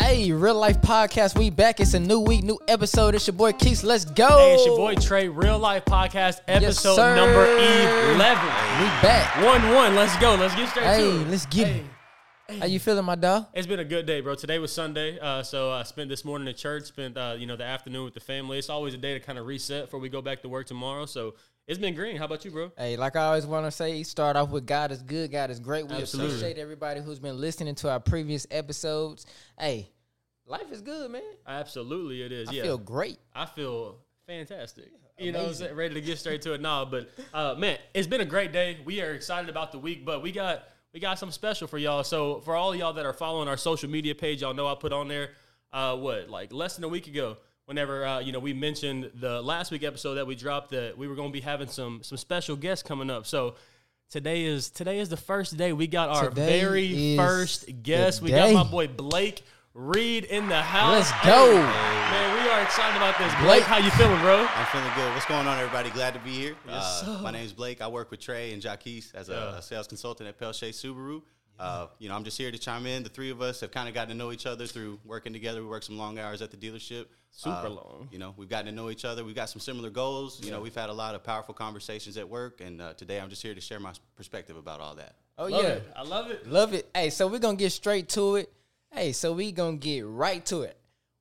Hey, 0.00 0.32
real 0.32 0.54
life 0.56 0.80
podcast. 0.80 1.38
We 1.38 1.50
back. 1.50 1.78
It's 1.78 1.94
a 1.94 2.00
new 2.00 2.20
week, 2.20 2.42
new 2.42 2.58
episode. 2.66 3.14
It's 3.14 3.26
your 3.26 3.34
boy 3.34 3.52
Keith. 3.52 3.84
Let's 3.84 4.04
go. 4.04 4.28
Hey, 4.38 4.54
it's 4.54 4.66
your 4.66 4.76
boy 4.76 4.94
Trey, 4.96 5.28
Real 5.28 5.58
Life 5.58 5.84
Podcast, 5.84 6.40
episode 6.48 6.96
sir. 6.96 7.14
number 7.14 7.44
11. 7.44 8.16
We 8.18 8.86
back. 9.02 9.36
1 9.44 9.72
1. 9.74 9.94
Let's 9.94 10.16
go. 10.16 10.34
Let's 10.34 10.54
get 10.56 10.68
straight 10.70 10.86
Hey, 10.86 11.00
to 11.02 11.20
it. 11.20 11.28
let's 11.28 11.46
get 11.46 11.68
it. 11.68 11.84
How 12.58 12.66
you 12.66 12.80
feeling, 12.80 13.04
my 13.04 13.14
dog? 13.14 13.46
It's 13.54 13.66
been 13.68 13.78
a 13.78 13.84
good 13.84 14.06
day, 14.06 14.20
bro. 14.20 14.34
Today 14.34 14.58
was 14.58 14.72
Sunday, 14.72 15.20
uh, 15.20 15.44
so 15.44 15.70
I 15.70 15.84
spent 15.84 16.08
this 16.08 16.24
morning 16.24 16.48
at 16.48 16.56
church. 16.56 16.84
Spent 16.84 17.16
uh, 17.16 17.36
you 17.38 17.46
know 17.46 17.54
the 17.56 17.62
afternoon 17.64 18.04
with 18.04 18.14
the 18.14 18.20
family. 18.20 18.58
It's 18.58 18.68
always 18.70 18.92
a 18.94 18.96
day 18.96 19.14
to 19.14 19.20
kind 19.20 19.38
of 19.38 19.46
reset 19.46 19.84
before 19.84 20.00
we 20.00 20.08
go 20.08 20.20
back 20.20 20.42
to 20.42 20.48
work 20.48 20.66
tomorrow. 20.66 21.06
So 21.06 21.34
it's 21.70 21.78
been 21.78 21.94
green. 21.94 22.16
How 22.16 22.24
about 22.24 22.44
you, 22.44 22.50
bro? 22.50 22.72
Hey, 22.76 22.96
like 22.96 23.14
I 23.14 23.26
always 23.26 23.46
want 23.46 23.64
to 23.64 23.70
say, 23.70 24.02
start 24.02 24.34
off 24.34 24.50
with 24.50 24.66
God 24.66 24.90
is 24.90 25.02
good, 25.02 25.30
God 25.30 25.50
is 25.50 25.60
great. 25.60 25.86
We 25.86 25.94
Absolutely. 25.94 26.34
appreciate 26.34 26.58
everybody 26.60 27.00
who's 27.00 27.20
been 27.20 27.40
listening 27.40 27.76
to 27.76 27.90
our 27.90 28.00
previous 28.00 28.44
episodes. 28.50 29.24
Hey, 29.56 29.88
life 30.46 30.72
is 30.72 30.80
good, 30.80 31.12
man. 31.12 31.22
Absolutely, 31.46 32.22
it 32.22 32.32
is. 32.32 32.48
I 32.48 32.52
yeah, 32.54 32.62
feel 32.64 32.78
great. 32.78 33.18
I 33.32 33.46
feel 33.46 33.98
fantastic. 34.26 34.90
You 35.16 35.30
know, 35.30 35.46
I'm 35.46 35.54
saying? 35.54 35.76
ready 35.76 35.94
to 35.94 36.00
get 36.00 36.18
straight 36.18 36.42
to 36.42 36.54
it 36.54 36.60
now. 36.60 36.84
But 36.86 37.08
uh, 37.32 37.54
man, 37.56 37.78
it's 37.94 38.08
been 38.08 38.20
a 38.20 38.26
great 38.26 38.50
day. 38.52 38.78
We 38.84 39.00
are 39.00 39.12
excited 39.12 39.48
about 39.48 39.70
the 39.70 39.78
week, 39.78 40.04
but 40.04 40.22
we 40.22 40.32
got 40.32 40.64
we 40.92 40.98
got 40.98 41.20
something 41.20 41.32
special 41.32 41.68
for 41.68 41.78
y'all. 41.78 42.02
So 42.02 42.40
for 42.40 42.56
all 42.56 42.74
y'all 42.74 42.94
that 42.94 43.06
are 43.06 43.12
following 43.12 43.46
our 43.46 43.56
social 43.56 43.88
media 43.88 44.16
page, 44.16 44.42
y'all 44.42 44.54
know 44.54 44.66
I 44.66 44.74
put 44.74 44.92
on 44.92 45.06
there 45.06 45.30
uh, 45.72 45.96
what 45.96 46.28
like 46.28 46.52
less 46.52 46.74
than 46.74 46.82
a 46.82 46.88
week 46.88 47.06
ago. 47.06 47.36
Whenever 47.70 48.04
uh, 48.04 48.18
you 48.18 48.32
know 48.32 48.40
we 48.40 48.52
mentioned 48.52 49.12
the 49.20 49.40
last 49.40 49.70
week 49.70 49.84
episode 49.84 50.14
that 50.14 50.26
we 50.26 50.34
dropped 50.34 50.70
that 50.70 50.98
we 50.98 51.06
were 51.06 51.14
going 51.14 51.28
to 51.28 51.32
be 51.32 51.40
having 51.40 51.68
some 51.68 52.00
some 52.02 52.18
special 52.18 52.56
guests 52.56 52.82
coming 52.82 53.08
up. 53.10 53.28
So 53.28 53.54
today 54.10 54.42
is 54.42 54.70
today 54.70 54.98
is 54.98 55.08
the 55.08 55.16
first 55.16 55.56
day 55.56 55.72
we 55.72 55.86
got 55.86 56.08
our 56.08 56.30
Today 56.30 56.58
very 56.60 57.16
first 57.16 57.66
guest. 57.84 58.22
We 58.22 58.30
got 58.30 58.52
my 58.52 58.64
boy 58.64 58.88
Blake 58.88 59.44
Reed 59.72 60.24
in 60.24 60.48
the 60.48 60.60
house. 60.60 61.12
Let's 61.12 61.24
go. 61.24 61.54
Man, 61.54 62.42
we 62.42 62.50
are 62.50 62.60
excited 62.60 62.96
about 62.96 63.16
this. 63.18 63.32
Blake, 63.34 63.44
Blake. 63.44 63.62
how 63.62 63.78
you 63.78 63.92
feeling, 63.92 64.20
bro? 64.20 64.44
I'm 64.52 64.66
feeling 64.66 64.90
good. 64.96 65.14
What's 65.14 65.26
going 65.26 65.46
on, 65.46 65.56
everybody? 65.56 65.90
Glad 65.90 66.14
to 66.14 66.20
be 66.20 66.30
here. 66.30 66.56
Yes, 66.66 67.04
uh, 67.04 67.18
sir. 67.18 67.22
my 67.22 67.30
name's 67.30 67.52
Blake. 67.52 67.80
I 67.80 67.86
work 67.86 68.10
with 68.10 68.18
Trey 68.18 68.52
and 68.52 68.60
Jaquise 68.60 69.14
as 69.14 69.28
a, 69.28 69.32
Yeah. 69.32 69.58
a 69.58 69.62
sales 69.62 69.86
consultant 69.86 70.28
at 70.28 70.40
Pelche 70.40 70.70
Subaru. 70.70 71.22
Uh, 71.60 71.86
you 71.98 72.08
know, 72.08 72.14
I'm 72.16 72.24
just 72.24 72.38
here 72.38 72.50
to 72.50 72.58
chime 72.58 72.86
in. 72.86 73.02
The 73.02 73.10
three 73.10 73.30
of 73.30 73.42
us 73.42 73.60
have 73.60 73.70
kind 73.70 73.86
of 73.88 73.94
gotten 73.94 74.08
to 74.08 74.14
know 74.14 74.32
each 74.32 74.46
other 74.46 74.66
through 74.66 74.98
working 75.04 75.32
together. 75.32 75.60
We 75.62 75.68
work 75.68 75.82
some 75.82 75.98
long 75.98 76.18
hours 76.18 76.40
at 76.40 76.50
the 76.50 76.56
dealership. 76.56 77.06
Super 77.32 77.66
Uh, 77.66 77.68
long. 77.70 78.08
You 78.10 78.18
know, 78.18 78.34
we've 78.36 78.48
gotten 78.48 78.66
to 78.66 78.72
know 78.72 78.88
each 78.90 79.04
other. 79.04 79.22
We've 79.24 79.34
got 79.34 79.50
some 79.50 79.60
similar 79.60 79.90
goals. 79.90 80.40
You 80.42 80.50
know, 80.50 80.60
we've 80.60 80.74
had 80.74 80.88
a 80.88 80.92
lot 80.92 81.14
of 81.14 81.22
powerful 81.22 81.54
conversations 81.54 82.16
at 82.16 82.28
work, 82.28 82.60
and 82.60 82.80
uh, 82.80 82.94
today 82.94 83.20
I'm 83.20 83.28
just 83.28 83.42
here 83.42 83.54
to 83.54 83.60
share 83.60 83.78
my 83.78 83.92
perspective 84.16 84.56
about 84.56 84.80
all 84.80 84.94
that. 84.96 85.14
Oh 85.38 85.46
Love 85.46 85.62
yeah, 85.62 85.68
it. 85.70 85.92
I 85.94 86.02
love 86.02 86.30
it. 86.30 86.46
love 86.48 86.74
it. 86.74 86.88
Hey, 86.94 87.10
so 87.10 87.26
we're 87.28 87.38
gonna 87.38 87.56
get 87.56 87.70
straight 87.72 88.08
to 88.10 88.36
it. 88.36 88.52
Hey, 88.90 89.12
so 89.12 89.32
we 89.32 89.52
gonna 89.52 89.76
get 89.76 90.04
right 90.06 90.44
to 90.46 90.62
it. 90.62 90.76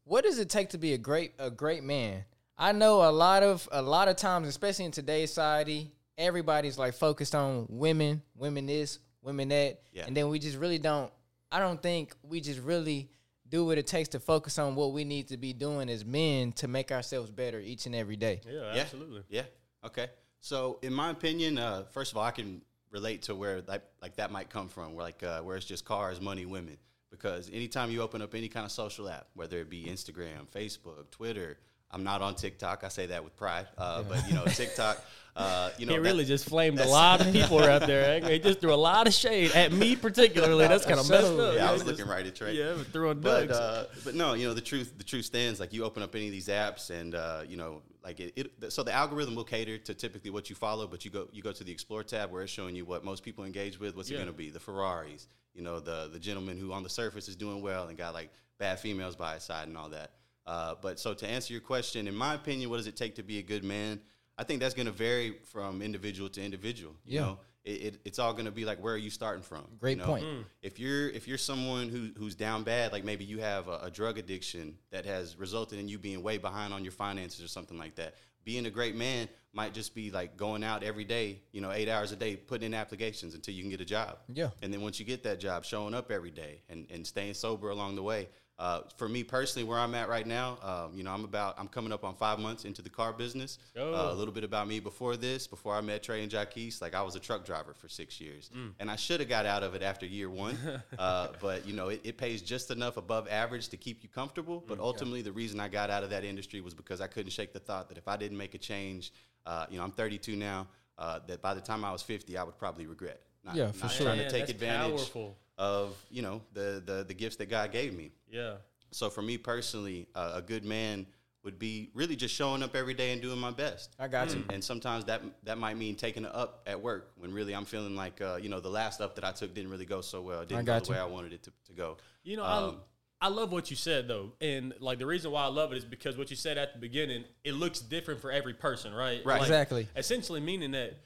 What 0.05 0.23
does 0.23 0.39
it 0.39 0.49
take 0.49 0.69
to 0.69 0.77
be 0.77 0.93
a 0.93 0.97
great 0.97 1.33
a 1.37 1.51
great 1.51 1.83
man? 1.83 2.23
I 2.57 2.71
know 2.71 3.07
a 3.07 3.11
lot 3.11 3.43
of 3.43 3.67
a 3.71 3.81
lot 3.81 4.07
of 4.07 4.15
times, 4.15 4.47
especially 4.47 4.85
in 4.85 4.91
today's 4.91 5.29
society, 5.29 5.91
everybody's 6.17 6.77
like 6.77 6.95
focused 6.95 7.35
on 7.35 7.67
women, 7.69 8.21
women 8.35 8.65
this, 8.65 8.99
women 9.21 9.49
that, 9.49 9.81
Yeah. 9.91 10.05
and 10.07 10.15
then 10.15 10.29
we 10.29 10.39
just 10.39 10.57
really 10.57 10.77
don't. 10.79 11.11
I 11.51 11.59
don't 11.59 11.81
think 11.81 12.15
we 12.23 12.41
just 12.41 12.59
really 12.61 13.09
do 13.47 13.65
what 13.65 13.77
it 13.79 13.87
takes 13.87 14.09
to 14.09 14.19
focus 14.19 14.59
on 14.59 14.75
what 14.75 14.93
we 14.93 15.03
need 15.03 15.27
to 15.29 15.37
be 15.37 15.53
doing 15.53 15.89
as 15.89 16.05
men 16.05 16.51
to 16.53 16.67
make 16.67 16.91
ourselves 16.91 17.31
better 17.31 17.59
each 17.59 17.87
and 17.87 17.95
every 17.95 18.15
day. 18.15 18.41
Yeah, 18.45 18.75
Yeah. 18.75 18.81
absolutely. 18.81 19.23
Yeah. 19.29 19.45
Okay. 19.83 20.09
So, 20.41 20.79
in 20.83 20.93
my 20.93 21.09
opinion, 21.09 21.57
uh, 21.57 21.85
first 21.85 22.11
of 22.11 22.17
all, 22.17 22.23
I 22.23 22.31
can 22.31 22.61
relate 22.91 23.23
to 23.23 23.35
where 23.35 23.61
like 23.67 23.81
like 24.01 24.15
that 24.17 24.31
might 24.31 24.49
come 24.49 24.69
from, 24.69 24.93
where 24.93 25.03
like 25.03 25.23
uh, 25.23 25.41
where 25.41 25.57
it's 25.57 25.65
just 25.65 25.85
cars, 25.85 26.21
money, 26.21 26.45
women. 26.45 26.77
Because 27.11 27.49
anytime 27.49 27.89
you 27.89 28.01
open 28.03 28.21
up 28.21 28.35
any 28.35 28.47
kind 28.49 28.65
of 28.65 28.71
social 28.71 29.09
app, 29.09 29.27
whether 29.33 29.57
it 29.59 29.69
be 29.69 29.85
Instagram, 29.85 30.47
Facebook, 30.53 31.09
Twitter, 31.09 31.57
I'm 31.91 32.03
not 32.03 32.21
on 32.21 32.35
TikTok. 32.35 32.83
I 32.83 32.89
say 32.89 33.07
that 33.07 33.23
with 33.23 33.35
pride, 33.35 33.67
uh, 33.77 34.03
but 34.03 34.27
you 34.27 34.35
know 34.35 34.45
TikTok. 34.45 35.03
Uh, 35.35 35.69
you 35.77 35.85
know 35.85 35.93
He 35.93 35.97
that- 35.99 36.03
really 36.03 36.25
just 36.25 36.49
flamed 36.49 36.79
a 36.79 36.87
lot 36.87 37.21
of 37.21 37.31
people 37.31 37.59
out 37.63 37.87
there. 37.87 38.21
eh? 38.23 38.29
He 38.33 38.39
just 38.39 38.59
threw 38.59 38.73
a 38.73 38.75
lot 38.75 39.07
of 39.07 39.13
shade 39.13 39.51
at 39.53 39.71
me 39.71 39.95
particularly. 39.95 40.67
That's 40.67 40.85
kind 40.85 40.99
of 40.99 41.09
messed 41.09 41.25
up. 41.39 41.55
Yeah, 41.55 41.63
I 41.63 41.67
He 41.67 41.73
was 41.73 41.81
just- 41.83 41.85
looking 41.85 42.07
right 42.07 42.25
at 42.25 42.35
Trey. 42.35 42.53
Yeah, 42.55 42.73
but 42.77 42.87
threw 42.87 43.13
but 43.15 43.47
Doug's. 43.47 43.57
uh, 43.57 43.87
but 44.03 44.15
no, 44.15 44.33
you 44.33 44.47
know 44.47 44.53
the 44.53 44.61
truth. 44.61 44.97
The 44.97 45.03
truth 45.03 45.25
stands. 45.25 45.59
Like 45.59 45.71
you 45.73 45.83
open 45.85 46.03
up 46.03 46.13
any 46.15 46.25
of 46.25 46.31
these 46.31 46.47
apps, 46.47 46.89
and 46.89 47.15
uh, 47.15 47.43
you 47.47 47.57
know, 47.57 47.81
like 48.03 48.19
it, 48.19 48.33
it. 48.35 48.71
So 48.73 48.83
the 48.83 48.91
algorithm 48.93 49.35
will 49.35 49.43
cater 49.45 49.77
to 49.77 49.93
typically 49.93 50.29
what 50.31 50.49
you 50.49 50.55
follow, 50.55 50.87
but 50.87 51.05
you 51.05 51.11
go 51.11 51.27
you 51.31 51.41
go 51.41 51.51
to 51.53 51.63
the 51.63 51.71
explore 51.71 52.03
tab 52.03 52.31
where 52.31 52.41
it's 52.43 52.51
showing 52.51 52.75
you 52.75 52.83
what 52.85 53.03
most 53.05 53.23
people 53.23 53.45
engage 53.45 53.79
with. 53.79 53.95
What's 53.95 54.09
it 54.11 54.15
going 54.15 54.27
to 54.27 54.33
be? 54.33 54.49
The 54.49 54.59
Ferraris. 54.59 55.27
You 55.55 55.61
know, 55.63 55.79
the 55.79 56.09
the 56.11 56.19
gentleman 56.19 56.57
who 56.57 56.71
on 56.73 56.83
the 56.83 56.89
surface 56.89 57.27
is 57.29 57.35
doing 57.35 57.61
well 57.61 57.87
and 57.87 57.97
got 57.97 58.13
like 58.13 58.29
bad 58.57 58.79
females 58.79 59.15
by 59.15 59.35
his 59.35 59.43
side 59.43 59.67
and 59.69 59.77
all 59.77 59.89
that. 59.89 60.11
Uh, 60.45 60.75
but 60.81 60.99
so 60.99 61.13
to 61.13 61.27
answer 61.27 61.53
your 61.53 61.61
question, 61.61 62.07
in 62.07 62.15
my 62.15 62.33
opinion, 62.33 62.69
what 62.69 62.77
does 62.77 62.87
it 62.87 62.95
take 62.95 63.15
to 63.15 63.23
be 63.23 63.37
a 63.39 63.43
good 63.43 63.63
man? 63.63 63.99
I 64.37 64.43
think 64.43 64.61
that's 64.61 64.73
going 64.73 64.85
to 64.87 64.91
vary 64.91 65.35
from 65.51 65.81
individual 65.81 66.29
to 66.29 66.41
individual. 66.43 66.95
You 67.05 67.15
Yeah. 67.15 67.21
know, 67.25 67.39
it, 67.65 67.71
it, 67.71 68.01
it's 68.05 68.19
all 68.19 68.31
going 68.33 68.45
to 68.45 68.51
be 68.51 68.63
like 68.63 68.81
where 68.81 68.93
are 68.93 68.97
you 68.97 69.09
starting 69.09 69.43
from? 69.43 69.65
Great 69.79 69.97
you 69.97 70.03
know? 70.03 70.05
point. 70.09 70.25
if 70.61 70.79
you're 70.79 71.09
if 71.09 71.27
you're 71.27 71.37
someone 71.37 71.89
who 71.89 72.09
who's 72.17 72.35
down 72.35 72.63
bad, 72.63 72.93
like 72.93 73.03
maybe 73.03 73.25
you 73.25 73.39
have 73.39 73.67
a, 73.67 73.79
a 73.83 73.91
drug 73.91 74.17
addiction 74.17 74.75
that 74.91 75.05
has 75.05 75.37
resulted 75.37 75.77
in 75.77 75.87
you 75.89 75.99
being 75.99 76.23
way 76.23 76.37
behind 76.37 76.73
on 76.73 76.83
your 76.83 76.93
finances 76.93 77.43
or 77.43 77.49
something 77.49 77.77
like 77.77 77.95
that. 77.95 78.15
Being 78.45 78.65
a 78.65 78.69
great 78.71 78.95
man 78.95 79.27
might 79.51 79.73
just 79.73 79.93
be 79.93 80.09
like 80.09 80.37
going 80.37 80.63
out 80.63 80.83
every 80.83 81.03
day, 81.03 81.41
you 81.51 81.59
know, 81.59 81.71
eight 81.71 81.89
hours 81.89 82.13
a 82.13 82.15
day, 82.15 82.37
putting 82.37 82.67
in 82.67 82.73
applications 82.73 83.35
until 83.35 83.53
you 83.53 83.61
can 83.61 83.69
get 83.69 83.81
a 83.81 83.85
job. 83.85 84.19
Yeah. 84.33 84.49
And 84.63 84.73
then 84.73 84.79
once 84.81 84.97
you 84.99 85.05
get 85.05 85.21
that 85.23 85.39
job, 85.41 85.65
showing 85.65 85.93
up 85.93 86.09
every 86.11 86.31
day 86.31 86.61
and, 86.69 86.87
and 86.89 87.05
staying 87.05 87.33
sober 87.33 87.69
along 87.69 87.95
the 87.95 88.03
way. 88.03 88.29
Uh, 88.59 88.81
for 88.97 89.07
me 89.07 89.23
personally, 89.23 89.65
where 89.65 89.79
I'm 89.79 89.95
at 89.95 90.09
right 90.09 90.27
now, 90.27 90.57
um, 90.61 90.91
you 90.93 91.01
know, 91.01 91.11
I'm 91.11 91.23
about 91.23 91.57
I'm 91.57 91.69
coming 91.69 91.93
up 91.93 92.03
on 92.03 92.13
five 92.13 92.39
months 92.39 92.65
into 92.65 92.81
the 92.81 92.89
car 92.89 93.13
business. 93.13 93.57
Oh. 93.77 93.93
Uh, 93.93 94.11
a 94.11 94.13
little 94.13 94.33
bit 94.33 94.43
about 94.43 94.67
me 94.67 94.81
before 94.81 95.15
this, 95.15 95.47
before 95.47 95.73
I 95.73 95.79
met 95.79 96.03
Trey 96.03 96.23
and 96.23 96.31
Jaquise, 96.31 96.81
like 96.81 96.93
I 96.93 97.01
was 97.01 97.15
a 97.15 97.21
truck 97.21 97.45
driver 97.45 97.73
for 97.73 97.87
six 97.87 98.19
years, 98.19 98.51
and 98.79 98.91
I 98.91 98.97
should 98.97 99.21
have 99.21 99.29
got 99.29 99.45
out 99.45 99.63
of 99.63 99.75
it 99.75 99.81
after 99.81 100.05
year 100.05 100.29
one. 100.29 100.57
uh, 100.99 101.29
but 101.41 101.65
you 101.65 101.73
know, 101.73 101.87
it, 101.87 102.01
it 102.03 102.17
pays 102.17 102.41
just 102.41 102.69
enough 102.69 102.97
above 102.97 103.29
average 103.29 103.69
to 103.69 103.77
keep 103.77 104.03
you 104.03 104.09
comfortable. 104.09 104.61
But 104.67 104.79
ultimately, 104.79 105.21
the 105.21 105.31
reason 105.31 105.61
I 105.61 105.69
got 105.69 105.89
out 105.89 106.03
of 106.03 106.09
that 106.09 106.25
industry 106.25 106.59
was 106.59 106.73
because 106.73 106.99
I 106.99 107.07
couldn't 107.07 107.31
shake 107.31 107.53
the 107.53 107.59
thought 107.59 107.87
that 107.87 107.97
if 107.97 108.09
I 108.09 108.17
didn't 108.17 108.37
make 108.37 108.55
a 108.55 108.59
change, 108.59 109.13
uh, 109.45 109.67
you 109.69 109.77
know, 109.77 109.85
I'm 109.85 109.91
32 109.91 110.35
now. 110.35 110.67
Uh, 110.97 111.19
that 111.27 111.41
by 111.41 111.53
the 111.53 111.61
time 111.61 111.85
I 111.85 111.93
was 111.93 112.01
50, 112.01 112.37
I 112.37 112.43
would 112.43 112.57
probably 112.57 112.85
regret. 112.85 113.21
Not, 113.45 113.55
Yeah, 113.55 113.71
for 113.71 113.85
not 113.85 113.91
sure. 113.93 114.05
Trying 114.07 114.17
Man, 114.17 114.29
to 114.29 114.37
take 114.37 114.49
advantage 114.49 114.97
powerful. 114.97 115.37
Of 115.59 115.95
you 116.09 116.23
know 116.23 116.41
the, 116.53 116.81
the 116.83 117.05
the 117.07 117.13
gifts 117.13 117.35
that 117.35 117.49
God 117.49 117.71
gave 117.71 117.93
me. 117.95 118.11
Yeah. 118.31 118.53
So 118.91 119.11
for 119.11 119.21
me 119.21 119.37
personally, 119.37 120.07
uh, 120.15 120.31
a 120.35 120.41
good 120.41 120.65
man 120.65 121.05
would 121.43 121.59
be 121.59 121.89
really 121.93 122.15
just 122.15 122.33
showing 122.33 122.63
up 122.63 122.75
every 122.75 122.93
day 122.93 123.11
and 123.11 123.21
doing 123.21 123.39
my 123.39 123.51
best. 123.51 123.95
I 123.99 124.07
got 124.07 124.33
you. 124.35 124.43
And 124.49 124.63
sometimes 124.63 125.05
that 125.05 125.21
that 125.43 125.57
might 125.57 125.77
mean 125.77 125.95
taking 125.95 126.25
an 126.25 126.31
up 126.33 126.63
at 126.65 126.81
work 126.81 127.11
when 127.17 127.33
really 127.33 127.53
I'm 127.53 127.65
feeling 127.65 127.95
like 127.95 128.19
uh, 128.21 128.39
you 128.41 128.49
know 128.49 128.59
the 128.59 128.69
last 128.69 129.01
up 129.01 129.15
that 129.15 129.23
I 129.23 129.31
took 129.31 129.53
didn't 129.53 129.69
really 129.69 129.85
go 129.85 130.01
so 130.01 130.21
well. 130.21 130.41
It 130.41 130.49
didn't 130.49 130.65
go 130.65 130.73
got 130.73 130.85
the 130.85 130.93
way. 130.93 130.97
I 130.97 131.05
wanted 131.05 131.33
it 131.33 131.43
to, 131.43 131.51
to 131.67 131.73
go. 131.73 131.97
You 132.23 132.37
know, 132.37 132.45
Um, 132.45 132.77
I, 133.21 133.27
I 133.27 133.29
love 133.29 133.51
what 133.51 133.69
you 133.69 133.75
said 133.75 134.07
though, 134.07 134.31
and 134.39 134.73
like 134.79 134.97
the 134.97 135.05
reason 135.05 135.31
why 135.31 135.43
I 135.43 135.47
love 135.47 135.73
it 135.73 135.77
is 135.77 135.85
because 135.85 136.17
what 136.17 136.29
you 136.29 136.35
said 136.37 136.57
at 136.57 136.73
the 136.73 136.79
beginning, 136.79 137.25
it 137.43 137.53
looks 137.53 137.79
different 137.79 138.21
for 138.21 138.31
every 138.31 138.53
person, 138.53 138.93
right? 138.93 139.21
Right. 139.25 139.39
Like, 139.39 139.41
Exactly. 139.41 139.87
Essentially 139.95 140.39
meaning 140.39 140.71
that, 140.71 140.97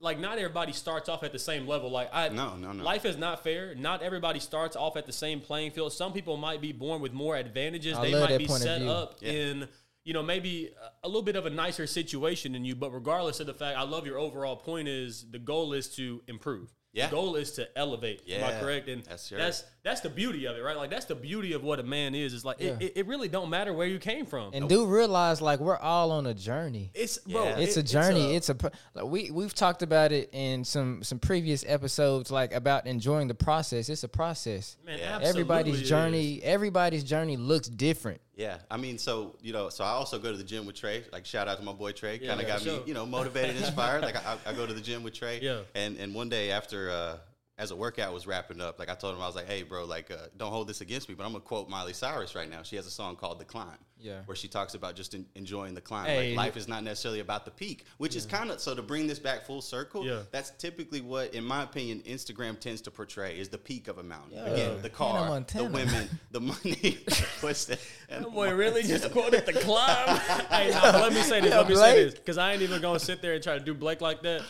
like, 0.00 0.18
not 0.18 0.38
everybody 0.38 0.72
starts 0.72 1.08
off 1.08 1.22
at 1.22 1.32
the 1.32 1.38
same 1.38 1.66
level. 1.66 1.90
Like, 1.90 2.08
I 2.12 2.28
No, 2.28 2.56
no, 2.56 2.72
no. 2.72 2.82
Life 2.84 3.04
is 3.04 3.16
not 3.16 3.42
fair. 3.44 3.74
Not 3.74 4.02
everybody 4.02 4.40
starts 4.40 4.76
off 4.76 4.96
at 4.96 5.06
the 5.06 5.12
same 5.12 5.40
playing 5.40 5.72
field. 5.72 5.92
Some 5.92 6.12
people 6.12 6.36
might 6.36 6.60
be 6.60 6.72
born 6.72 7.00
with 7.02 7.12
more 7.12 7.36
advantages. 7.36 7.96
I 7.96 8.10
they 8.10 8.20
might 8.20 8.38
be 8.38 8.46
set 8.48 8.82
up 8.82 9.18
Yeah. 9.20 9.30
in. 9.32 9.68
You 10.04 10.12
know, 10.12 10.22
maybe 10.22 10.70
a 11.02 11.08
little 11.08 11.22
bit 11.22 11.34
of 11.34 11.46
a 11.46 11.50
nicer 11.50 11.84
situation 11.88 12.52
than 12.52 12.64
you, 12.64 12.76
but 12.76 12.90
regardless 12.92 13.40
of 13.40 13.46
the 13.48 13.54
fact, 13.54 13.76
I 13.76 13.82
love 13.82 14.06
your 14.06 14.18
overall 14.18 14.54
point 14.54 14.86
is 14.86 15.26
the 15.32 15.40
goal 15.40 15.72
is 15.72 15.88
to 15.96 16.22
improve. 16.28 16.72
Yeah. 16.92 17.08
The 17.08 17.16
goal 17.16 17.34
is 17.34 17.50
to 17.52 17.68
elevate. 17.76 18.22
Am 18.30 18.44
I 18.44 18.58
correct? 18.60 18.88
And 18.88 19.02
Yes, 19.06 19.22
sir. 19.22 19.36
that's 19.36 19.64
that's 19.86 20.00
the 20.02 20.10
beauty 20.10 20.46
of 20.46 20.56
it, 20.56 20.60
right? 20.62 20.76
Like 20.76 20.90
that's 20.90 21.06
the 21.06 21.14
beauty 21.14 21.52
of 21.54 21.62
what 21.62 21.78
a 21.78 21.82
man 21.82 22.14
is. 22.14 22.34
Is 22.34 22.44
like 22.44 22.56
Yeah. 22.60 22.70
it, 22.80 22.82
it, 22.82 22.92
it 22.96 23.06
really 23.06 23.28
don't 23.28 23.48
matter 23.48 23.72
where 23.72 23.86
you 23.86 23.98
came 23.98 24.26
from. 24.26 24.50
And 24.52 24.68
do 24.68 24.84
realize 24.84 25.40
like 25.40 25.60
we're 25.60 25.78
all 25.78 26.10
on 26.10 26.26
a 26.26 26.34
journey. 26.34 26.90
it's 26.94 27.18
bro, 27.18 27.44
Yeah. 27.44 27.58
it's 27.58 27.76
it- 27.76 27.80
a 27.80 27.82
journey. 27.84 28.34
It's 28.34 28.48
a, 28.48 28.54
pr- 28.56 28.68
like 28.94 29.04
we 29.06 29.30
we've 29.30 29.54
talked 29.54 29.82
about 29.82 30.10
it 30.12 30.28
in 30.32 30.64
some 30.64 31.02
some 31.04 31.18
previous 31.18 31.64
episodes, 31.66 32.30
like 32.30 32.52
about 32.52 32.86
enjoying 32.86 33.28
the 33.28 33.34
process. 33.34 33.88
It's 33.88 34.02
a 34.04 34.08
process. 34.08 34.76
man, 34.84 34.98
Yeah. 34.98 35.04
absolutely 35.16 35.28
Everybody's 35.30 35.78
it 35.78 35.82
is. 35.84 35.88
journey, 35.88 36.42
everybody's 36.42 37.04
journey 37.04 37.36
looks 37.36 37.68
different. 37.68 38.20
Yeah, 38.34 38.58
I 38.70 38.76
mean, 38.76 38.98
so 38.98 39.36
you 39.40 39.52
know, 39.54 39.68
so 39.70 39.82
I 39.84 39.90
also 39.90 40.18
go 40.18 40.30
to 40.30 40.36
the 40.36 40.44
gym 40.44 40.66
with 40.66 40.76
Trey. 40.76 41.04
Like, 41.12 41.24
shout 41.24 41.48
out 41.48 41.56
to 41.58 41.64
my 41.64 41.72
boy 41.72 41.92
Trey. 41.92 42.18
Kind 42.18 42.32
of 42.32 42.40
yeah, 42.42 42.46
got 42.54 42.60
for 42.60 42.68
me, 42.68 42.80
you 42.86 42.92
know, 42.92 43.06
motivated, 43.06 43.56
inspired. 43.56 44.02
like, 44.02 44.16
I, 44.16 44.36
I 44.44 44.52
go 44.52 44.66
to 44.66 44.74
the 44.74 44.80
gym 44.82 45.02
with 45.02 45.14
Trey. 45.14 45.40
Yeah. 45.42 45.60
And 45.74 45.96
and 45.96 46.14
one 46.14 46.28
day 46.28 46.50
after 46.50 46.90
uh, 46.90 47.16
as 47.58 47.70
a 47.70 47.76
workout 47.76 48.12
was 48.12 48.26
wrapping 48.26 48.60
up, 48.60 48.78
like 48.78 48.90
I 48.90 48.94
told 48.94 49.14
him, 49.14 49.22
I 49.22 49.26
was 49.26 49.34
like, 49.34 49.46
"Hey, 49.46 49.62
bro, 49.62 49.86
like, 49.86 50.10
uh, 50.10 50.16
don't 50.36 50.50
hold 50.52 50.68
this 50.68 50.82
against 50.82 51.08
me." 51.08 51.14
But 51.14 51.24
I'm 51.24 51.32
gonna 51.32 51.40
quote 51.42 51.68
Miley 51.70 51.94
Cyrus 51.94 52.34
right 52.34 52.50
now. 52.50 52.62
She 52.62 52.76
has 52.76 52.86
a 52.86 52.90
song 52.90 53.16
called 53.16 53.38
"The 53.38 53.46
Climb," 53.46 53.78
Yeah. 53.98 54.20
where 54.26 54.36
she 54.36 54.46
talks 54.46 54.74
about 54.74 54.94
just 54.94 55.14
en- 55.14 55.24
enjoying 55.34 55.72
the 55.74 55.80
climb. 55.80 56.04
Hey. 56.06 56.28
Like 56.36 56.36
life 56.48 56.56
is 56.58 56.68
not 56.68 56.84
necessarily 56.84 57.20
about 57.20 57.46
the 57.46 57.50
peak, 57.50 57.86
which 57.96 58.14
is 58.14 58.26
kind 58.26 58.50
of 58.50 58.60
so 58.60 58.74
to 58.74 58.82
bring 58.82 59.06
this 59.06 59.18
back 59.18 59.46
full 59.46 59.62
circle. 59.62 60.04
Yeah. 60.04 60.20
that's 60.30 60.50
typically 60.58 61.00
what, 61.00 61.32
in 61.32 61.44
my 61.44 61.62
opinion, 61.62 62.02
Instagram 62.06 62.60
tends 62.60 62.82
to 62.82 62.90
portray 62.90 63.38
is 63.38 63.48
the 63.48 63.58
peak 63.58 63.88
of 63.88 63.96
a 63.96 64.02
mountain. 64.02 64.32
Yeah. 64.36 64.44
Again, 64.46 64.68
the 64.82 64.82
Hannah 64.82 64.90
car, 64.90 65.24
the 65.24 65.30
Montana. 65.30 65.70
women, 65.70 66.20
the 66.32 66.40
money. 66.40 66.98
What's 67.40 67.64
that? 67.66 67.78
That 68.10 68.30
boy 68.30 68.52
really 68.54 68.82
just 68.82 69.10
quoted 69.12 69.46
the 69.46 69.54
climb. 69.54 70.18
hey, 70.50 70.72
nah, 70.72 70.92
but 70.92 71.00
let 71.00 71.12
me 71.14 71.22
say 71.22 71.40
this. 71.40 71.54
Let 71.54 71.68
me 71.70 71.74
say 71.74 72.04
this 72.04 72.14
because 72.14 72.36
I 72.36 72.52
ain't 72.52 72.60
even 72.60 72.82
gonna 72.82 72.98
sit 73.00 73.22
there 73.22 73.32
and 73.32 73.42
try 73.42 73.54
to 73.58 73.64
do 73.64 73.72
Blake 73.72 74.02
like 74.02 74.20
that. 74.24 74.42